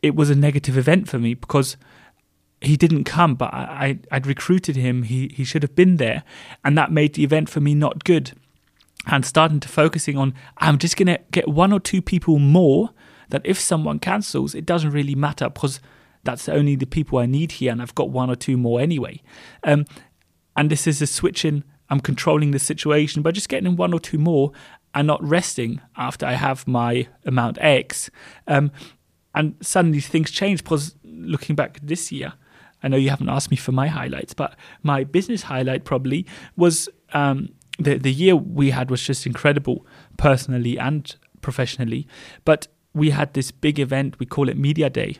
it 0.02 0.14
was 0.14 0.30
a 0.30 0.34
negative 0.34 0.76
event 0.76 1.08
for 1.08 1.18
me 1.18 1.34
because 1.34 1.76
he 2.60 2.76
didn't 2.76 3.04
come, 3.04 3.34
but 3.34 3.52
I, 3.52 3.98
would 4.12 4.26
recruited 4.26 4.76
him. 4.76 5.04
He 5.04 5.30
he 5.34 5.44
should 5.44 5.62
have 5.62 5.74
been 5.74 5.96
there, 5.96 6.24
and 6.64 6.76
that 6.78 6.92
made 6.92 7.14
the 7.14 7.24
event 7.24 7.48
for 7.48 7.60
me 7.60 7.74
not 7.74 8.04
good. 8.04 8.32
And 9.06 9.26
starting 9.26 9.60
to 9.60 9.68
focusing 9.68 10.16
on, 10.16 10.34
I'm 10.58 10.78
just 10.78 10.96
gonna 10.96 11.18
get 11.30 11.48
one 11.48 11.72
or 11.72 11.80
two 11.80 12.00
people 12.00 12.38
more 12.38 12.90
that 13.28 13.42
if 13.44 13.58
someone 13.58 13.98
cancels, 13.98 14.54
it 14.54 14.64
doesn't 14.64 14.90
really 14.90 15.14
matter 15.14 15.48
because 15.50 15.80
that's 16.22 16.48
only 16.48 16.74
the 16.76 16.86
people 16.86 17.18
I 17.18 17.26
need 17.26 17.52
here, 17.52 17.72
and 17.72 17.82
I've 17.82 17.94
got 17.94 18.10
one 18.10 18.30
or 18.30 18.36
two 18.36 18.56
more 18.56 18.80
anyway. 18.80 19.20
Um, 19.62 19.84
and 20.56 20.70
this 20.70 20.86
is 20.86 21.02
a 21.02 21.06
switch 21.06 21.44
in. 21.44 21.64
I'm 21.90 22.00
controlling 22.00 22.50
the 22.50 22.58
situation 22.58 23.22
by 23.22 23.30
just 23.30 23.48
getting 23.48 23.66
in 23.66 23.76
one 23.76 23.92
or 23.92 24.00
two 24.00 24.18
more, 24.18 24.52
and 24.94 25.06
not 25.06 25.22
resting 25.22 25.80
after 25.96 26.24
I 26.24 26.34
have 26.34 26.66
my 26.66 27.08
amount 27.24 27.58
X. 27.60 28.10
Um, 28.46 28.70
and 29.34 29.56
suddenly 29.60 30.00
things 30.00 30.30
change 30.30 30.62
because 30.62 30.94
looking 31.02 31.56
back 31.56 31.80
this 31.82 32.12
year, 32.12 32.34
I 32.82 32.88
know 32.88 32.96
you 32.96 33.10
haven't 33.10 33.28
asked 33.28 33.50
me 33.50 33.56
for 33.56 33.72
my 33.72 33.88
highlights, 33.88 34.34
but 34.34 34.56
my 34.82 35.04
business 35.04 35.42
highlight 35.42 35.84
probably 35.84 36.26
was 36.56 36.88
um, 37.12 37.48
the 37.78 37.96
the 37.96 38.12
year 38.12 38.36
we 38.36 38.70
had 38.70 38.90
was 38.90 39.02
just 39.02 39.26
incredible, 39.26 39.86
personally 40.16 40.78
and 40.78 41.16
professionally. 41.40 42.06
But 42.44 42.68
we 42.92 43.10
had 43.10 43.34
this 43.34 43.50
big 43.50 43.80
event, 43.80 44.18
we 44.20 44.26
call 44.26 44.48
it 44.48 44.56
Media 44.56 44.88
Day, 44.88 45.16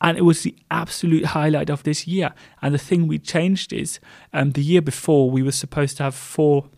and 0.00 0.16
it 0.16 0.22
was 0.22 0.42
the 0.42 0.54
absolute 0.70 1.26
highlight 1.26 1.70
of 1.70 1.82
this 1.82 2.06
year. 2.06 2.32
And 2.62 2.74
the 2.74 2.78
thing 2.78 3.06
we 3.06 3.18
changed 3.18 3.72
is 3.72 3.98
um, 4.32 4.52
the 4.52 4.62
year 4.62 4.82
before 4.82 5.30
we 5.30 5.42
were 5.42 5.52
supposed 5.52 5.96
to 5.98 6.04
have 6.04 6.14
four 6.14 6.68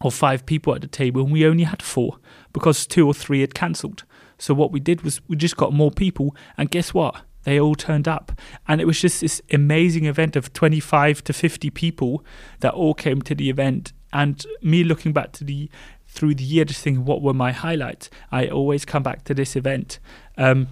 or 0.00 0.12
five 0.12 0.46
people 0.46 0.74
at 0.74 0.80
the 0.80 0.86
table, 0.86 1.22
and 1.22 1.32
we 1.32 1.46
only 1.46 1.64
had 1.64 1.82
four 1.82 2.18
because 2.52 2.86
two 2.86 3.06
or 3.06 3.14
three 3.14 3.40
had 3.40 3.54
cancelled. 3.54 4.04
So 4.38 4.54
what 4.54 4.70
we 4.70 4.80
did 4.80 5.02
was 5.02 5.20
we 5.28 5.36
just 5.36 5.56
got 5.56 5.72
more 5.72 5.90
people, 5.90 6.34
and 6.56 6.70
guess 6.70 6.94
what? 6.94 7.22
They 7.44 7.58
all 7.58 7.74
turned 7.74 8.06
up, 8.06 8.32
and 8.66 8.80
it 8.80 8.86
was 8.86 9.00
just 9.00 9.20
this 9.20 9.40
amazing 9.52 10.04
event 10.04 10.36
of 10.36 10.52
25 10.52 11.24
to 11.24 11.32
50 11.32 11.70
people 11.70 12.24
that 12.60 12.74
all 12.74 12.94
came 12.94 13.22
to 13.22 13.34
the 13.34 13.48
event. 13.48 13.92
And 14.12 14.44
me 14.62 14.84
looking 14.84 15.12
back 15.12 15.32
to 15.32 15.44
the 15.44 15.70
through 16.06 16.34
the 16.34 16.44
year, 16.44 16.64
just 16.64 16.82
thinking 16.82 17.04
what 17.04 17.22
were 17.22 17.34
my 17.34 17.52
highlights. 17.52 18.08
I 18.32 18.48
always 18.48 18.84
come 18.84 19.02
back 19.02 19.24
to 19.24 19.34
this 19.34 19.56
event, 19.56 19.98
um, 20.36 20.68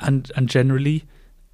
and 0.00 0.30
and 0.36 0.48
generally, 0.48 1.04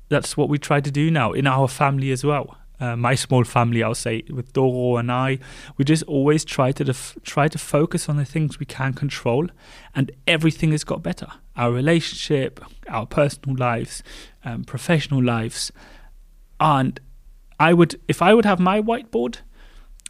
that's 0.08 0.36
what 0.36 0.48
we 0.48 0.58
try 0.58 0.80
to 0.80 0.90
do 0.90 1.10
now 1.10 1.32
in 1.32 1.46
our 1.46 1.68
family 1.68 2.10
as 2.10 2.24
well 2.24 2.56
uh, 2.80 2.96
my 2.96 3.14
small 3.14 3.44
family, 3.44 3.82
I'll 3.82 3.94
say, 3.94 4.22
with 4.30 4.52
Doro 4.54 4.96
and 4.96 5.12
I, 5.12 5.38
we 5.76 5.84
just 5.84 6.02
always 6.04 6.44
try 6.44 6.72
to 6.72 6.82
def- 6.84 7.16
try 7.22 7.46
to 7.46 7.58
focus 7.58 8.08
on 8.08 8.16
the 8.16 8.24
things 8.24 8.58
we 8.58 8.66
can 8.66 8.94
control, 8.94 9.48
and 9.94 10.10
everything 10.26 10.72
has 10.72 10.82
got 10.82 11.02
better. 11.02 11.28
Our 11.56 11.72
relationship, 11.72 12.64
our 12.88 13.06
personal 13.06 13.56
lives, 13.56 14.02
um, 14.44 14.64
professional 14.64 15.22
lives, 15.22 15.70
and 16.58 16.98
I 17.58 17.74
would, 17.74 18.00
if 18.08 18.22
I 18.22 18.32
would 18.32 18.46
have 18.46 18.58
my 18.58 18.80
whiteboard, 18.80 19.38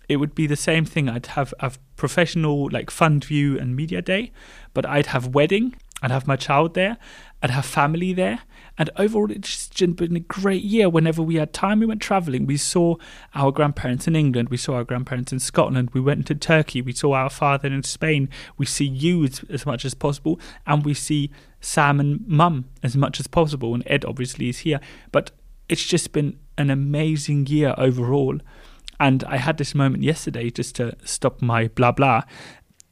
it 0.09 0.17
would 0.17 0.35
be 0.35 0.47
the 0.47 0.57
same 0.57 0.85
thing. 0.85 1.09
I'd 1.09 1.27
have 1.27 1.53
a 1.59 1.73
professional 1.97 2.69
like 2.71 2.91
fund 2.91 3.25
view 3.25 3.59
and 3.59 3.75
media 3.75 4.01
day, 4.01 4.31
but 4.75 4.87
I'd 4.87 5.07
have 5.07 5.35
wedding, 5.35 5.75
I'd 6.03 6.13
have 6.13 6.29
my 6.29 6.37
child 6.37 6.75
there, 6.75 6.99
I'd 7.43 7.51
have 7.51 7.65
family 7.65 8.13
there, 8.13 8.41
and 8.81 8.89
overall, 8.97 9.31
it's 9.31 9.69
just 9.69 9.97
been 9.97 10.17
a 10.17 10.21
great 10.21 10.63
year. 10.63 10.89
Whenever 10.89 11.23
we 11.23 11.35
had 11.35 11.53
time, 11.53 11.81
we 11.81 11.87
went 11.87 12.01
traveling. 12.01 12.47
We 12.47 12.57
saw 12.57 12.97
our 13.35 13.53
grandparents 13.53 14.09
in 14.09 14.17
England. 14.17 14.49
We 14.49 14.57
saw 14.57 14.77
our 14.77 14.85
grandparents 14.85 15.33
in 15.33 15.39
Scotland. 15.39 15.91
We 15.93 16.01
went 16.01 16.27
to 16.29 16.35
Turkey. 16.35 16.81
We 16.81 16.93
saw 16.93 17.13
our 17.13 17.29
father 17.29 17.69
in 17.69 17.83
Spain. 17.83 18.31
We 18.57 18.65
see 18.65 18.87
you 18.87 19.25
as, 19.25 19.45
as 19.51 19.67
much 19.67 19.85
as 19.85 19.93
possible. 19.93 20.41
And 20.67 20.83
we 20.83 20.95
see 20.95 21.31
Sam 21.61 22.01
and 22.01 22.27
Mum 22.27 22.71
as 22.83 22.97
much 22.97 23.21
as 23.21 23.27
possible. 23.27 23.75
And 23.75 23.83
Ed 23.87 24.05
obviously 24.07 24.49
is 24.49 24.61
here. 24.61 24.81
But 25.13 25.31
it's 25.69 25.85
just 25.85 26.13
been 26.13 26.39
an 26.57 26.71
amazing 26.71 27.49
year 27.49 27.75
overall. 27.77 28.39
And 28.99 29.25
I 29.25 29.37
had 29.37 29.59
this 29.59 29.75
moment 29.75 30.05
yesterday 30.05 30.49
just 30.51 30.75
to 30.77 30.97
stop 31.05 31.43
my 31.43 31.69
blah 31.69 31.93
blah. 31.93 32.23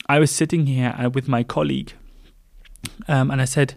I 0.06 0.18
was 0.18 0.30
sitting 0.30 0.66
here 0.66 0.94
uh, 0.98 1.08
with 1.08 1.28
my 1.28 1.42
colleague 1.42 1.92
um, 3.06 3.30
and 3.30 3.40
I 3.40 3.44
said, 3.44 3.74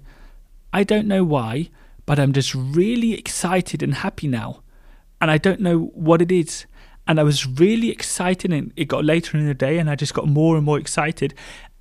I 0.73 0.83
don't 0.83 1.07
know 1.07 1.23
why, 1.23 1.69
but 2.05 2.19
I'm 2.19 2.33
just 2.33 2.55
really 2.55 3.13
excited 3.13 3.83
and 3.83 3.95
happy 3.95 4.27
now. 4.27 4.63
And 5.19 5.29
I 5.29 5.37
don't 5.37 5.59
know 5.59 5.91
what 5.93 6.21
it 6.21 6.31
is. 6.31 6.65
And 7.07 7.19
I 7.19 7.23
was 7.23 7.47
really 7.47 7.89
excited, 7.89 8.53
and 8.53 8.71
it 8.75 8.85
got 8.85 9.03
later 9.03 9.37
in 9.37 9.47
the 9.47 9.53
day, 9.53 9.79
and 9.79 9.89
I 9.89 9.95
just 9.95 10.13
got 10.13 10.27
more 10.27 10.55
and 10.55 10.65
more 10.65 10.79
excited. 10.79 11.33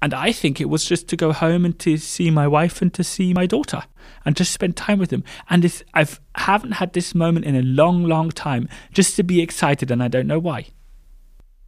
And 0.02 0.14
I 0.14 0.32
think 0.32 0.60
it 0.60 0.70
was 0.70 0.84
just 0.84 1.08
to 1.08 1.16
go 1.16 1.32
home 1.32 1.64
and 1.64 1.78
to 1.80 1.98
see 1.98 2.30
my 2.30 2.48
wife 2.48 2.80
and 2.80 2.92
to 2.94 3.04
see 3.04 3.34
my 3.34 3.44
daughter 3.44 3.82
and 4.24 4.34
just 4.34 4.52
spend 4.52 4.76
time 4.76 4.98
with 4.98 5.10
them. 5.10 5.24
And 5.50 5.62
this, 5.62 5.84
I've 5.92 6.20
haven't 6.36 6.72
had 6.72 6.94
this 6.94 7.14
moment 7.14 7.44
in 7.44 7.54
a 7.54 7.62
long, 7.62 8.04
long 8.04 8.30
time 8.30 8.66
just 8.92 9.14
to 9.16 9.22
be 9.22 9.42
excited, 9.42 9.90
and 9.90 10.02
I 10.02 10.08
don't 10.08 10.26
know 10.26 10.38
why. 10.38 10.68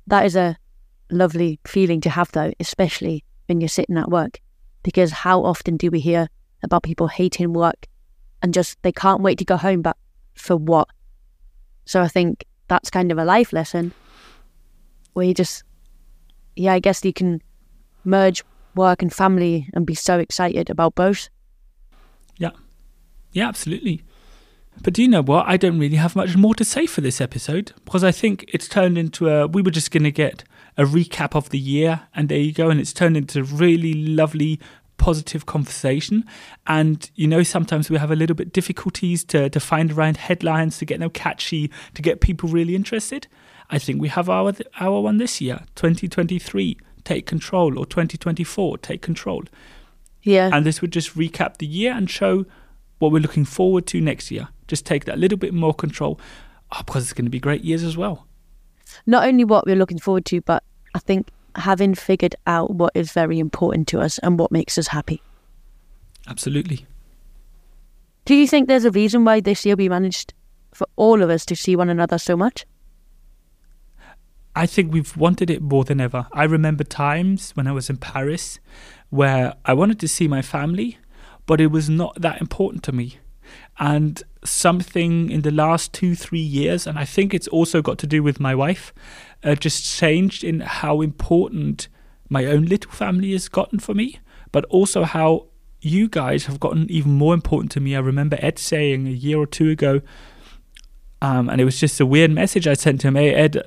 That 0.07 0.25
is 0.25 0.35
a 0.35 0.57
lovely 1.11 1.61
feeling 1.67 2.01
to 2.01 2.11
have, 2.11 2.33
though, 2.33 2.53
especially 2.59 3.23
when 3.47 3.61
you're 3.61 3.69
sitting 3.69 3.99
at 3.99 4.11
work, 4.11 4.41
because 4.83 5.13
how 5.13 5.45
often 5.45 5.77
do 5.77 5.91
we 5.91 6.01
hear 6.01 6.29
about 6.62 6.83
people 6.83 7.09
hating 7.09 7.53
work 7.53 7.87
and 8.42 8.55
just 8.55 8.81
they 8.83 8.92
can't 8.92 9.22
wait 9.22 9.38
to 9.38 9.44
go 9.44 9.57
home, 9.57 9.83
but 9.83 9.96
for 10.35 10.57
what? 10.57 10.88
So 11.85 12.03
I 12.03 12.09
think 12.09 12.44
that's 12.68 12.90
kind 12.90 13.12
of 13.12 13.18
a 13.18 13.25
life 13.25 13.53
lesson 13.53 13.92
where 15.12 15.27
you 15.27 15.35
just, 15.35 15.62
yeah, 16.57 16.72
I 16.72 16.79
guess 16.79 17.05
you 17.05 17.12
can 17.12 17.42
merge 18.05 18.42
work 18.75 19.03
and 19.03 19.12
family 19.12 19.68
and 19.75 19.87
be 19.87 19.94
so 19.94 20.18
excited 20.18 20.70
about 20.70 20.94
both. 20.94 21.29
Yeah. 22.37 22.51
Yeah, 23.33 23.48
absolutely. 23.48 24.03
But 24.83 24.94
do 24.94 25.03
you 25.03 25.09
know 25.09 25.22
what? 25.22 25.46
I 25.46 25.57
don't 25.57 25.79
really 25.79 25.96
have 25.96 26.16
much 26.16 26.37
more 26.37 26.55
to 26.55 26.64
say 26.64 26.87
for 26.87 27.03
this 27.03 27.20
episode 27.20 27.72
because 27.85 28.03
I 28.03 28.11
think 28.11 28.44
it's 28.48 28.68
turned 28.68 28.96
into 28.96 29.29
a. 29.29 29.46
We 29.46 29.61
were 29.61 29.70
just 29.70 29.90
going 29.90 30.05
to 30.05 30.11
get 30.11 30.44
a 30.79 30.85
recap 30.85 31.37
of 31.37 31.51
the 31.51 31.59
year, 31.59 32.09
and 32.14 32.29
there 32.29 32.38
you 32.38 32.53
go. 32.53 32.70
And 32.70 32.81
it's 32.81 32.92
turned 32.92 33.16
into 33.16 33.44
really 33.44 33.92
lovely, 33.92 34.59
positive 35.03 35.47
conversation. 35.47 36.25
And, 36.69 37.11
you 37.17 37.27
know, 37.27 37.43
sometimes 37.43 37.91
we 37.91 37.99
have 37.99 38.12
a 38.12 38.17
little 38.17 38.37
bit 38.37 38.53
difficulties 38.53 39.25
to, 39.25 39.51
to 39.51 39.59
find 39.59 39.91
around 39.91 40.17
headlines, 40.17 40.79
to 40.79 40.85
get 40.85 41.01
them 41.01 41.11
catchy, 41.11 41.73
to 41.95 42.03
get 42.03 42.21
people 42.21 42.49
really 42.49 42.77
interested. 42.77 43.27
I 43.69 43.79
think 43.79 44.01
we 44.01 44.09
have 44.09 44.31
our, 44.31 44.53
our 44.79 45.01
one 45.01 45.17
this 45.19 45.41
year, 45.41 45.65
2023, 45.75 46.79
Take 47.03 47.27
Control, 47.27 47.77
or 47.77 47.85
2024, 47.85 48.79
Take 48.79 49.03
Control. 49.03 49.43
Yeah. 50.23 50.51
And 50.53 50.65
this 50.65 50.81
would 50.81 50.93
just 50.93 51.17
recap 51.17 51.57
the 51.57 51.67
year 51.67 51.93
and 51.93 52.09
show 52.09 52.47
what 53.01 53.11
we're 53.11 53.19
looking 53.19 53.45
forward 53.45 53.88
to 53.88 54.01
next 54.01 54.31
year. 54.31 54.51
Just 54.69 54.87
take 54.87 55.05
that 55.07 55.19
little 55.19 55.38
bit 55.38 55.53
more 55.53 55.75
control 55.75 56.21
oh, 56.71 56.83
because 56.87 57.03
it's 57.03 57.12
going 57.12 57.25
to 57.25 57.31
be 57.31 57.41
great 57.41 57.65
years 57.65 57.83
as 57.83 57.97
well. 57.97 58.29
Not 59.05 59.27
only 59.27 59.43
what 59.43 59.67
we're 59.67 59.75
looking 59.75 59.99
forward 59.99 60.25
to, 60.27 60.41
but 60.43 60.62
I 60.95 61.01
think 61.01 61.27
having 61.57 61.95
figured 61.95 62.35
out 62.47 62.75
what 62.75 62.93
is 62.95 63.12
very 63.12 63.38
important 63.38 63.88
to 63.88 64.01
us 64.01 64.19
and 64.19 64.38
what 64.38 64.53
makes 64.53 64.79
us 64.79 64.88
happy. 64.88 65.23
Absolutely. 66.27 66.87
Do 68.25 68.35
you 68.35 68.47
think 68.47 68.69
there's 68.69 68.85
a 68.85 68.91
reason 68.91 69.25
why 69.25 69.41
this 69.41 69.67
year 69.67 69.75
we 69.75 69.88
managed 69.88 70.33
for 70.73 70.87
all 70.97 71.23
of 71.23 71.31
us 71.31 71.45
to 71.47 71.57
see 71.57 71.77
one 71.77 71.88
another 71.88 72.19
so 72.19 72.37
much? 72.37 72.65
I 74.55 74.67
think 74.67 74.93
we've 74.93 75.17
wanted 75.17 75.51
it 75.51 75.62
more 75.62 75.85
than 75.85 76.01
ever. 76.01 76.27
I 76.33 76.45
remember 76.45 76.85
times 76.85 77.53
when 77.53 77.67
I 77.67 77.73
was 77.73 77.88
in 77.88 77.97
Paris 77.97 78.61
where 79.11 79.55
I 79.65 79.73
wanted 79.73 79.99
to 80.01 80.09
see 80.09 80.29
my 80.29 80.43
family, 80.43 80.99
but 81.47 81.61
it 81.61 81.69
was 81.69 81.88
not 81.88 82.21
that 82.21 82.41
important 82.41 82.83
to 82.85 82.93
me. 82.93 83.19
And 83.79 84.23
something 84.45 85.31
in 85.31 85.43
the 85.43 85.51
last 85.51 85.93
two, 85.93 86.15
three 86.15 86.41
years, 86.41 86.87
and 86.87 86.99
I 86.99 87.05
think 87.05 87.33
it's 87.33 87.49
also 87.49 87.83
got 87.83 87.99
to 87.99 88.07
do 88.07 88.23
with 88.23 88.39
my 88.41 88.55
wife, 88.55 88.93
uh, 89.43 89.55
just 89.55 89.85
changed 89.85 90.45
in 90.45 90.61
how 90.61 91.01
important 91.01 91.89
my 92.29 92.47
own 92.47 92.65
little 92.67 92.91
family 92.91 93.33
has 93.33 93.49
gotten 93.49 93.79
for 93.79 93.95
me, 93.95 94.19
but 94.53 94.65
also 94.67 95.05
how 95.05 95.47
you 95.81 96.09
guys 96.09 96.47
have 96.47 96.61
gotten 96.61 96.89
even 96.91 97.13
more 97.13 97.35
important 97.35 97.71
to 97.73 97.81
me. 97.81 97.97
I 97.97 98.01
remember 98.01 98.39
Ed 98.41 98.59
saying 98.59 99.07
a 99.07 99.11
year 99.11 99.39
or 99.39 99.47
two 99.47 99.71
ago, 99.71 100.01
um, 101.21 101.49
and 101.49 101.61
it 101.61 101.65
was 101.65 101.79
just 101.79 102.01
a 102.01 102.07
weird 102.07 102.31
message 102.31 102.67
I 102.67 102.75
sent 102.75 103.01
to 103.03 103.09
him. 103.09 103.17
Hey, 103.17 103.35
Ed, 103.35 103.63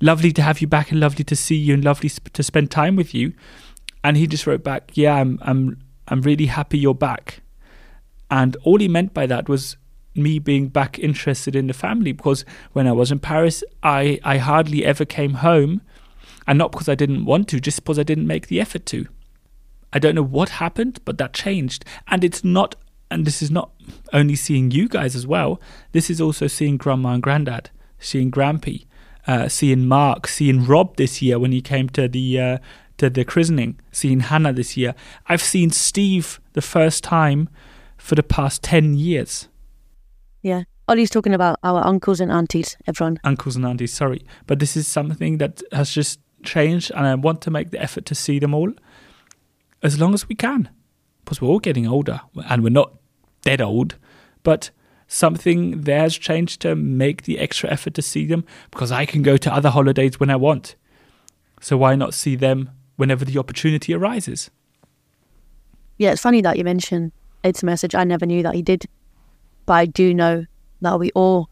lovely 0.00 0.32
to 0.32 0.42
have 0.42 0.60
you 0.60 0.66
back, 0.66 0.90
and 0.90 1.00
lovely 1.00 1.24
to 1.24 1.36
see 1.36 1.56
you, 1.56 1.74
and 1.74 1.84
lovely 1.84 2.08
to 2.08 2.42
spend 2.42 2.70
time 2.70 2.96
with 2.96 3.14
you. 3.14 3.32
And 4.02 4.16
he 4.16 4.26
just 4.26 4.46
wrote 4.46 4.64
back, 4.64 4.90
"Yeah, 4.94 5.14
I'm, 5.14 5.38
I'm, 5.42 5.78
I'm 6.08 6.22
really 6.22 6.46
happy 6.46 6.78
you're 6.78 6.94
back." 6.94 7.43
And 8.30 8.56
all 8.64 8.78
he 8.78 8.88
meant 8.88 9.14
by 9.14 9.26
that 9.26 9.48
was 9.48 9.76
me 10.14 10.38
being 10.38 10.68
back 10.68 10.98
interested 10.98 11.56
in 11.56 11.66
the 11.66 11.74
family 11.74 12.12
because 12.12 12.44
when 12.72 12.86
I 12.86 12.92
was 12.92 13.10
in 13.10 13.18
Paris, 13.18 13.64
I, 13.82 14.20
I 14.24 14.38
hardly 14.38 14.84
ever 14.84 15.04
came 15.04 15.34
home. 15.34 15.82
And 16.46 16.58
not 16.58 16.72
because 16.72 16.88
I 16.88 16.94
didn't 16.94 17.24
want 17.24 17.48
to, 17.48 17.60
just 17.60 17.82
because 17.82 17.98
I 17.98 18.02
didn't 18.02 18.26
make 18.26 18.48
the 18.48 18.60
effort 18.60 18.84
to. 18.86 19.06
I 19.94 19.98
don't 19.98 20.14
know 20.14 20.22
what 20.22 20.50
happened, 20.50 21.00
but 21.04 21.16
that 21.18 21.32
changed. 21.32 21.84
And 22.08 22.22
it's 22.22 22.44
not, 22.44 22.74
and 23.10 23.26
this 23.26 23.40
is 23.40 23.50
not 23.50 23.70
only 24.12 24.36
seeing 24.36 24.70
you 24.70 24.88
guys 24.88 25.16
as 25.16 25.26
well, 25.26 25.60
this 25.92 26.10
is 26.10 26.20
also 26.20 26.46
seeing 26.46 26.76
grandma 26.76 27.14
and 27.14 27.22
granddad, 27.22 27.70
seeing 27.98 28.30
Grampy, 28.30 28.86
uh, 29.26 29.48
seeing 29.48 29.86
Mark, 29.86 30.26
seeing 30.28 30.66
Rob 30.66 30.96
this 30.96 31.22
year 31.22 31.38
when 31.38 31.52
he 31.52 31.62
came 31.62 31.88
to 31.90 32.08
the. 32.08 32.40
Uh, 32.40 32.58
to 32.96 33.10
the 33.10 33.24
christening, 33.24 33.80
seeing 33.90 34.20
Hannah 34.20 34.52
this 34.52 34.76
year. 34.76 34.94
I've 35.26 35.42
seen 35.42 35.70
Steve 35.70 36.38
the 36.52 36.62
first 36.62 37.02
time 37.02 37.48
for 38.04 38.14
the 38.14 38.22
past 38.22 38.62
10 38.62 38.92
years. 38.92 39.48
Yeah. 40.42 40.64
Ollie's 40.86 41.08
talking 41.08 41.32
about 41.32 41.58
our 41.62 41.82
uncles 41.86 42.20
and 42.20 42.30
aunties, 42.30 42.76
everyone. 42.86 43.18
Uncles 43.24 43.56
and 43.56 43.64
aunties, 43.64 43.94
sorry. 43.94 44.26
But 44.46 44.58
this 44.58 44.76
is 44.76 44.86
something 44.86 45.38
that 45.38 45.62
has 45.72 45.90
just 45.90 46.20
changed, 46.42 46.92
and 46.94 47.06
I 47.06 47.14
want 47.14 47.40
to 47.42 47.50
make 47.50 47.70
the 47.70 47.80
effort 47.80 48.04
to 48.04 48.14
see 48.14 48.38
them 48.38 48.52
all 48.52 48.70
as 49.82 49.98
long 49.98 50.12
as 50.12 50.28
we 50.28 50.34
can. 50.34 50.68
Because 51.24 51.40
we're 51.40 51.48
all 51.48 51.60
getting 51.60 51.86
older, 51.86 52.20
and 52.46 52.62
we're 52.62 52.68
not 52.68 52.92
dead 53.40 53.62
old, 53.62 53.96
but 54.42 54.68
something 55.08 55.80
there 55.80 56.00
has 56.00 56.14
changed 56.18 56.60
to 56.60 56.76
make 56.76 57.22
the 57.22 57.38
extra 57.38 57.70
effort 57.70 57.94
to 57.94 58.02
see 58.02 58.26
them 58.26 58.44
because 58.70 58.92
I 58.92 59.06
can 59.06 59.22
go 59.22 59.38
to 59.38 59.50
other 59.50 59.70
holidays 59.70 60.20
when 60.20 60.28
I 60.28 60.36
want. 60.36 60.76
So 61.62 61.78
why 61.78 61.94
not 61.94 62.12
see 62.12 62.36
them 62.36 62.68
whenever 62.96 63.24
the 63.24 63.38
opportunity 63.38 63.94
arises. 63.94 64.50
Yeah, 65.96 66.12
it's 66.12 66.20
funny 66.20 66.42
that 66.42 66.58
you 66.58 66.64
mentioned 66.64 67.12
it's 67.44 67.62
a 67.62 67.66
message. 67.66 67.94
I 67.94 68.04
never 68.04 68.26
knew 68.26 68.42
that 68.42 68.54
he 68.54 68.62
did, 68.62 68.86
but 69.66 69.74
I 69.74 69.86
do 69.86 70.12
know 70.14 70.46
that 70.80 70.98
we 70.98 71.10
all 71.14 71.48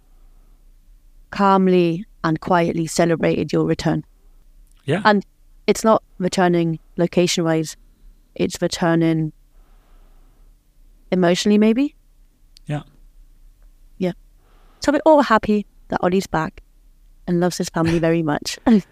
calmly 1.30 2.04
and 2.24 2.40
quietly 2.40 2.86
celebrated 2.86 3.52
your 3.52 3.64
return. 3.64 4.04
Yeah. 4.84 5.02
And 5.04 5.24
it's 5.66 5.84
not 5.84 6.02
returning 6.18 6.78
location 6.96 7.44
wise, 7.44 7.76
it's 8.34 8.60
returning 8.60 9.32
emotionally, 11.10 11.58
maybe. 11.58 11.94
Yeah. 12.66 12.82
Yeah. 13.98 14.12
So 14.80 14.92
we're 14.92 15.00
all 15.06 15.22
happy 15.22 15.66
that 15.88 16.00
Ollie's 16.02 16.26
back 16.26 16.62
and 17.26 17.38
loves 17.40 17.58
his 17.58 17.68
family 17.68 17.98
very 17.98 18.22
much. 18.32 18.58
and 18.66 18.84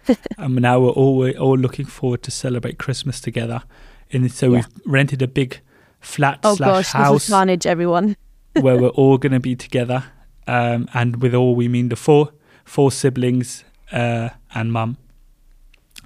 now 0.55 0.79
we're 0.79 0.89
all 0.89 1.17
we're 1.17 1.37
all 1.37 1.57
looking 1.57 1.85
forward 1.85 2.23
to 2.23 2.31
celebrate 2.31 2.77
Christmas 2.79 3.19
together. 3.19 3.63
And 4.11 4.31
so 4.31 4.47
Yeah. 4.47 4.51
we've 4.51 4.67
rented 4.85 5.21
a 5.21 5.27
big 5.27 5.61
flat 6.01 6.39
oh 6.43 6.55
slash 6.55 6.67
gosh, 6.67 6.85
this 6.85 6.91
house 6.91 7.23
is 7.23 7.29
carnage, 7.29 7.65
everyone. 7.65 8.17
where 8.59 8.77
we're 8.77 8.89
all 8.89 9.17
going 9.17 9.31
to 9.31 9.39
be 9.39 9.55
together. 9.55 10.03
Um, 10.47 10.89
and 10.93 11.21
with 11.21 11.33
all, 11.33 11.55
we 11.55 11.67
mean 11.67 11.89
the 11.89 11.95
four 11.95 12.31
four 12.65 12.91
siblings 12.91 13.63
uh, 13.91 14.29
and 14.53 14.71
mum. 14.71 14.97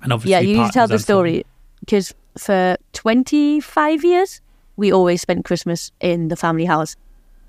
And 0.03 0.13
obviously, 0.13 0.31
yeah, 0.31 0.39
you 0.39 0.62
need 0.62 0.67
to 0.67 0.73
tell 0.73 0.88
the 0.88 0.99
story 0.99 1.45
because 1.79 2.13
for 2.38 2.77
25 2.93 4.03
years, 4.03 4.41
we 4.75 4.91
always 4.91 5.21
spent 5.21 5.45
Christmas 5.45 5.91
in 5.99 6.27
the 6.27 6.36
family 6.36 6.65
house. 6.65 6.95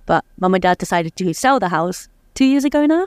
But 0.06 0.24
mum 0.38 0.54
and 0.54 0.62
dad 0.62 0.78
decided 0.78 1.16
to 1.16 1.35
sell 1.35 1.59
the 1.59 1.68
house 1.68 2.09
two 2.35 2.44
years 2.44 2.64
ago 2.64 2.87
now. 2.87 3.06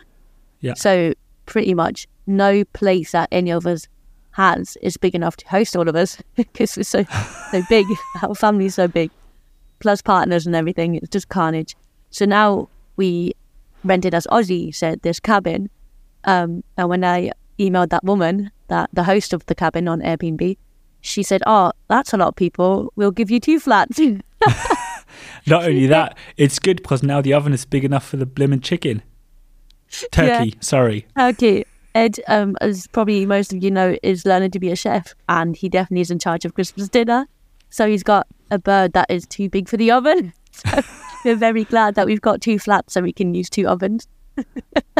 Yeah. 0.59 0.73
So 0.73 1.13
pretty 1.45 1.73
much 1.73 2.07
no 2.27 2.63
place 2.65 3.13
that 3.13 3.29
any 3.31 3.51
of 3.51 3.65
us 3.65 3.87
has 4.31 4.77
is 4.81 4.97
big 4.97 5.15
enough 5.15 5.35
to 5.37 5.47
host 5.47 5.75
all 5.75 5.89
of 5.89 5.95
us 5.95 6.17
because 6.35 6.75
we're 6.77 6.83
so 6.83 7.03
so 7.51 7.61
big. 7.69 7.85
Our 8.21 8.35
family's 8.35 8.75
so 8.75 8.87
big, 8.87 9.09
plus 9.79 10.01
partners 10.01 10.45
and 10.45 10.55
everything. 10.55 10.95
It's 10.95 11.09
just 11.09 11.29
carnage. 11.29 11.75
So 12.09 12.25
now 12.25 12.69
we 12.95 13.33
rented, 13.83 14.13
as 14.13 14.27
Ozzy 14.27 14.73
said, 14.73 15.01
this 15.01 15.19
cabin. 15.19 15.69
Um, 16.25 16.63
and 16.77 16.89
when 16.89 17.03
I 17.03 17.31
emailed 17.57 17.89
that 17.89 18.03
woman, 18.03 18.51
that 18.67 18.89
the 18.93 19.03
host 19.03 19.33
of 19.33 19.45
the 19.45 19.55
cabin 19.55 19.87
on 19.87 20.01
Airbnb, 20.01 20.57
she 21.01 21.23
said, 21.23 21.41
"Oh, 21.45 21.71
that's 21.87 22.13
a 22.13 22.17
lot 22.17 22.29
of 22.29 22.35
people. 22.35 22.91
We'll 22.95 23.11
give 23.11 23.31
you 23.31 23.39
two 23.39 23.59
flats." 23.59 23.99
Not 25.47 25.63
only 25.65 25.87
that, 25.87 26.17
it's 26.37 26.59
good 26.59 26.81
because 26.81 27.03
now 27.03 27.21
the 27.21 27.33
oven 27.33 27.53
is 27.53 27.65
big 27.65 27.83
enough 27.83 28.05
for 28.05 28.17
the 28.17 28.25
blimmin' 28.25 28.61
chicken. 28.61 29.01
Turkey, 30.11 30.55
sorry. 30.59 31.07
Okay. 31.17 31.65
Ed, 31.95 32.19
um, 32.27 32.55
as 32.61 32.85
probably 32.87 33.25
most 33.25 33.51
of 33.51 33.63
you 33.63 33.71
know, 33.71 33.97
is 34.03 34.25
learning 34.25 34.51
to 34.51 34.59
be 34.59 34.69
a 34.71 34.75
chef, 34.75 35.15
and 35.27 35.55
he 35.55 35.69
definitely 35.69 36.01
is 36.01 36.11
in 36.11 36.19
charge 36.19 36.45
of 36.45 36.53
Christmas 36.53 36.87
dinner. 36.87 37.27
So 37.69 37.87
he's 37.87 38.03
got 38.03 38.27
a 38.51 38.57
bird 38.59 38.93
that 38.93 39.07
is 39.09 39.25
too 39.27 39.49
big 39.49 39.67
for 39.69 39.77
the 39.77 39.91
oven. 39.91 40.33
So 41.21 41.31
we're 41.31 41.35
very 41.35 41.65
glad 41.65 41.95
that 41.95 42.05
we've 42.05 42.21
got 42.21 42.39
two 42.41 42.57
flats 42.59 42.93
so 42.93 43.01
we 43.01 43.11
can 43.11 43.33
use 43.35 43.49
two 43.49 43.67
ovens. 43.67 44.07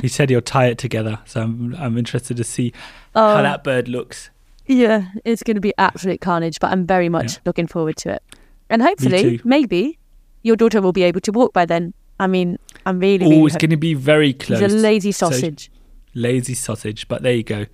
He 0.01 0.10
said 0.10 0.29
he'll 0.29 0.41
tie 0.41 0.65
it 0.67 0.77
together, 0.77 1.19
so 1.25 1.41
I'm 1.41 1.73
I'm 1.75 1.97
interested 1.97 2.36
to 2.38 2.43
see 2.43 2.73
Oh, 3.15 3.38
how 3.38 3.41
that 3.41 3.63
bird 3.63 3.88
looks. 3.88 4.29
yeah, 4.67 5.05
it's 5.23 5.43
going 5.43 5.55
to 5.55 5.62
be 5.62 5.73
absolute 5.77 6.19
carnage, 6.19 6.60
but 6.60 6.71
I'm 6.71 6.86
very 6.86 7.08
much 7.08 7.34
Yeah. 7.36 7.39
looking 7.45 7.67
forward 7.67 7.95
to 7.97 8.10
it. 8.15 8.23
And 8.69 8.82
hopefully, 8.82 9.39
maybe 9.45 9.97
your 10.43 10.58
daughter 10.58 10.82
will 10.82 10.91
be 10.93 11.03
able 11.03 11.21
to 11.21 11.32
walk 11.32 11.53
by 11.53 11.65
then. 11.65 11.93
I 12.19 12.27
mean, 12.27 12.60
I'm 12.86 12.99
really, 12.99 13.25
Oh, 13.25 13.29
really 13.29 13.45
it's 13.45 13.55
going 13.55 13.69
to 13.71 13.77
be 13.77 13.93
very 13.93 14.34
close. 14.34 14.60
She's 14.60 14.73
a 14.73 14.77
lazy 14.77 15.12
So- 15.13 15.29
sausage. 15.29 15.71
lazy 16.13 16.53
sausage, 16.53 17.08
but 17.08 17.21
there 17.23 17.34
you 17.34 17.43
go. 17.43 17.65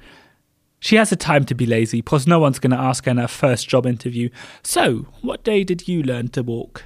She 0.85 0.97
has 0.97 1.09
the 1.09 1.15
time 1.15 1.45
to 1.45 1.55
be 1.55 1.65
lazy, 1.65 2.01
plus 2.03 2.27
no 2.27 2.37
one's 2.37 2.59
going 2.59 2.69
to 2.69 2.77
ask 2.79 3.05
her 3.05 3.11
in 3.11 3.17
her 3.17 3.27
first 3.27 3.67
job 3.67 3.87
interview. 3.87 4.29
So, 4.61 5.07
what 5.21 5.43
day 5.43 5.63
did 5.63 5.87
you 5.87 6.03
learn 6.03 6.27
to 6.37 6.43
walk? 6.43 6.83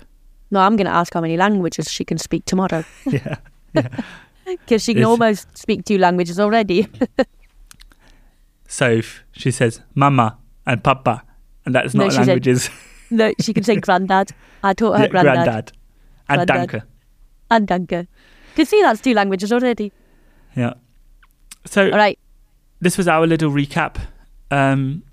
no, 0.52 0.62
I'm 0.62 0.78
going 0.78 0.88
to 0.88 0.94
ask 1.00 1.14
how 1.14 1.20
many 1.22 1.36
languages 1.36 1.92
she 1.92 2.06
can 2.06 2.18
speak 2.18 2.46
tomorrow. 2.46 2.86
yeah. 3.06 3.36
Because 3.74 4.82
she 4.86 4.94
can 4.94 5.02
It's- 5.04 5.06
almost 5.10 5.58
speak 5.58 5.84
two 5.84 5.98
languages 5.98 6.40
already. 6.40 6.88
So 8.68 8.90
if 8.92 9.24
she 9.32 9.52
says 9.52 9.82
mama 9.96 10.38
and 10.66 10.84
papa, 10.84 11.24
and 11.66 11.74
that's 11.76 11.94
No, 11.94 12.04
not 12.06 12.14
said 12.14 12.28
languages. 12.28 12.70
no, 13.10 13.34
she 13.42 13.54
can 13.54 13.64
say 13.64 13.76
granddad. 13.78 14.32
I 14.64 14.74
taught 14.74 14.98
her 14.98 15.04
Yeah, 15.06 15.10
granddad. 15.10 15.36
granddad. 15.44 15.72
And 16.30 16.48
Granddad. 16.48 16.70
danke. 16.70 16.82
And 17.50 17.68
danke. 17.68 18.08
Can 18.56 18.66
see 18.66 18.82
that's 18.84 19.02
two 19.02 19.14
languages 19.16 19.52
already. 19.52 19.92
Yeah. 20.56 20.74
So 21.66 21.90
All 21.92 21.98
right. 21.98 22.20
This 22.80 22.98
was 22.98 23.08
our 23.08 23.28
little 23.28 23.52
recap. 23.52 23.98
Um, 24.52 25.04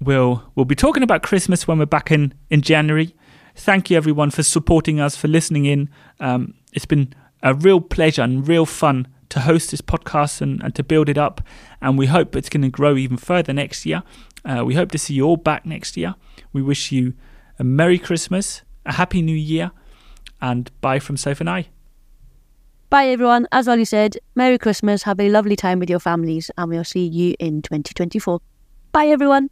we'll 0.00 0.50
we'll 0.54 0.64
be 0.64 0.74
talking 0.74 1.02
about 1.02 1.22
Christmas 1.22 1.66
when 1.68 1.78
we're 1.78 1.86
back 1.86 2.10
in 2.10 2.34
in 2.48 2.62
January. 2.62 3.14
Thank 3.54 3.90
you 3.90 3.96
everyone 3.96 4.30
for 4.30 4.42
supporting 4.42 5.00
us, 5.00 5.16
for 5.16 5.28
listening 5.28 5.64
in. 5.66 5.90
Um, 6.18 6.54
it's 6.72 6.86
been 6.86 7.14
a 7.42 7.54
real 7.54 7.80
pleasure 7.80 8.22
and 8.22 8.46
real 8.46 8.66
fun 8.66 9.08
to 9.30 9.40
host 9.40 9.70
this 9.70 9.80
podcast 9.80 10.40
and, 10.40 10.62
and 10.62 10.74
to 10.74 10.82
build 10.82 11.08
it 11.08 11.18
up. 11.18 11.40
And 11.80 11.98
we 11.98 12.06
hope 12.06 12.36
it's 12.36 12.48
going 12.48 12.62
to 12.62 12.68
grow 12.68 12.96
even 12.96 13.16
further 13.16 13.52
next 13.52 13.86
year. 13.86 14.02
Uh, 14.44 14.64
we 14.64 14.74
hope 14.74 14.90
to 14.92 14.98
see 14.98 15.14
you 15.14 15.24
all 15.24 15.36
back 15.36 15.66
next 15.66 15.96
year. 15.96 16.14
We 16.52 16.62
wish 16.62 16.92
you 16.92 17.14
a 17.58 17.64
Merry 17.64 17.98
Christmas, 17.98 18.62
a 18.86 18.92
Happy 18.92 19.22
New 19.22 19.36
Year, 19.36 19.72
and 20.40 20.70
bye 20.80 20.98
from 20.98 21.16
Soph 21.16 21.40
and 21.40 21.50
I. 21.50 21.68
Bye, 22.90 23.06
everyone. 23.06 23.46
As 23.52 23.68
Ollie 23.68 23.84
said, 23.84 24.16
Merry 24.34 24.58
Christmas. 24.58 25.04
Have 25.04 25.20
a 25.20 25.30
lovely 25.30 25.54
time 25.54 25.78
with 25.78 25.88
your 25.88 26.00
families, 26.00 26.50
and 26.58 26.68
we'll 26.68 26.82
see 26.82 27.06
you 27.06 27.36
in 27.38 27.62
2024. 27.62 28.40
Bye, 28.90 29.06
everyone. 29.06 29.48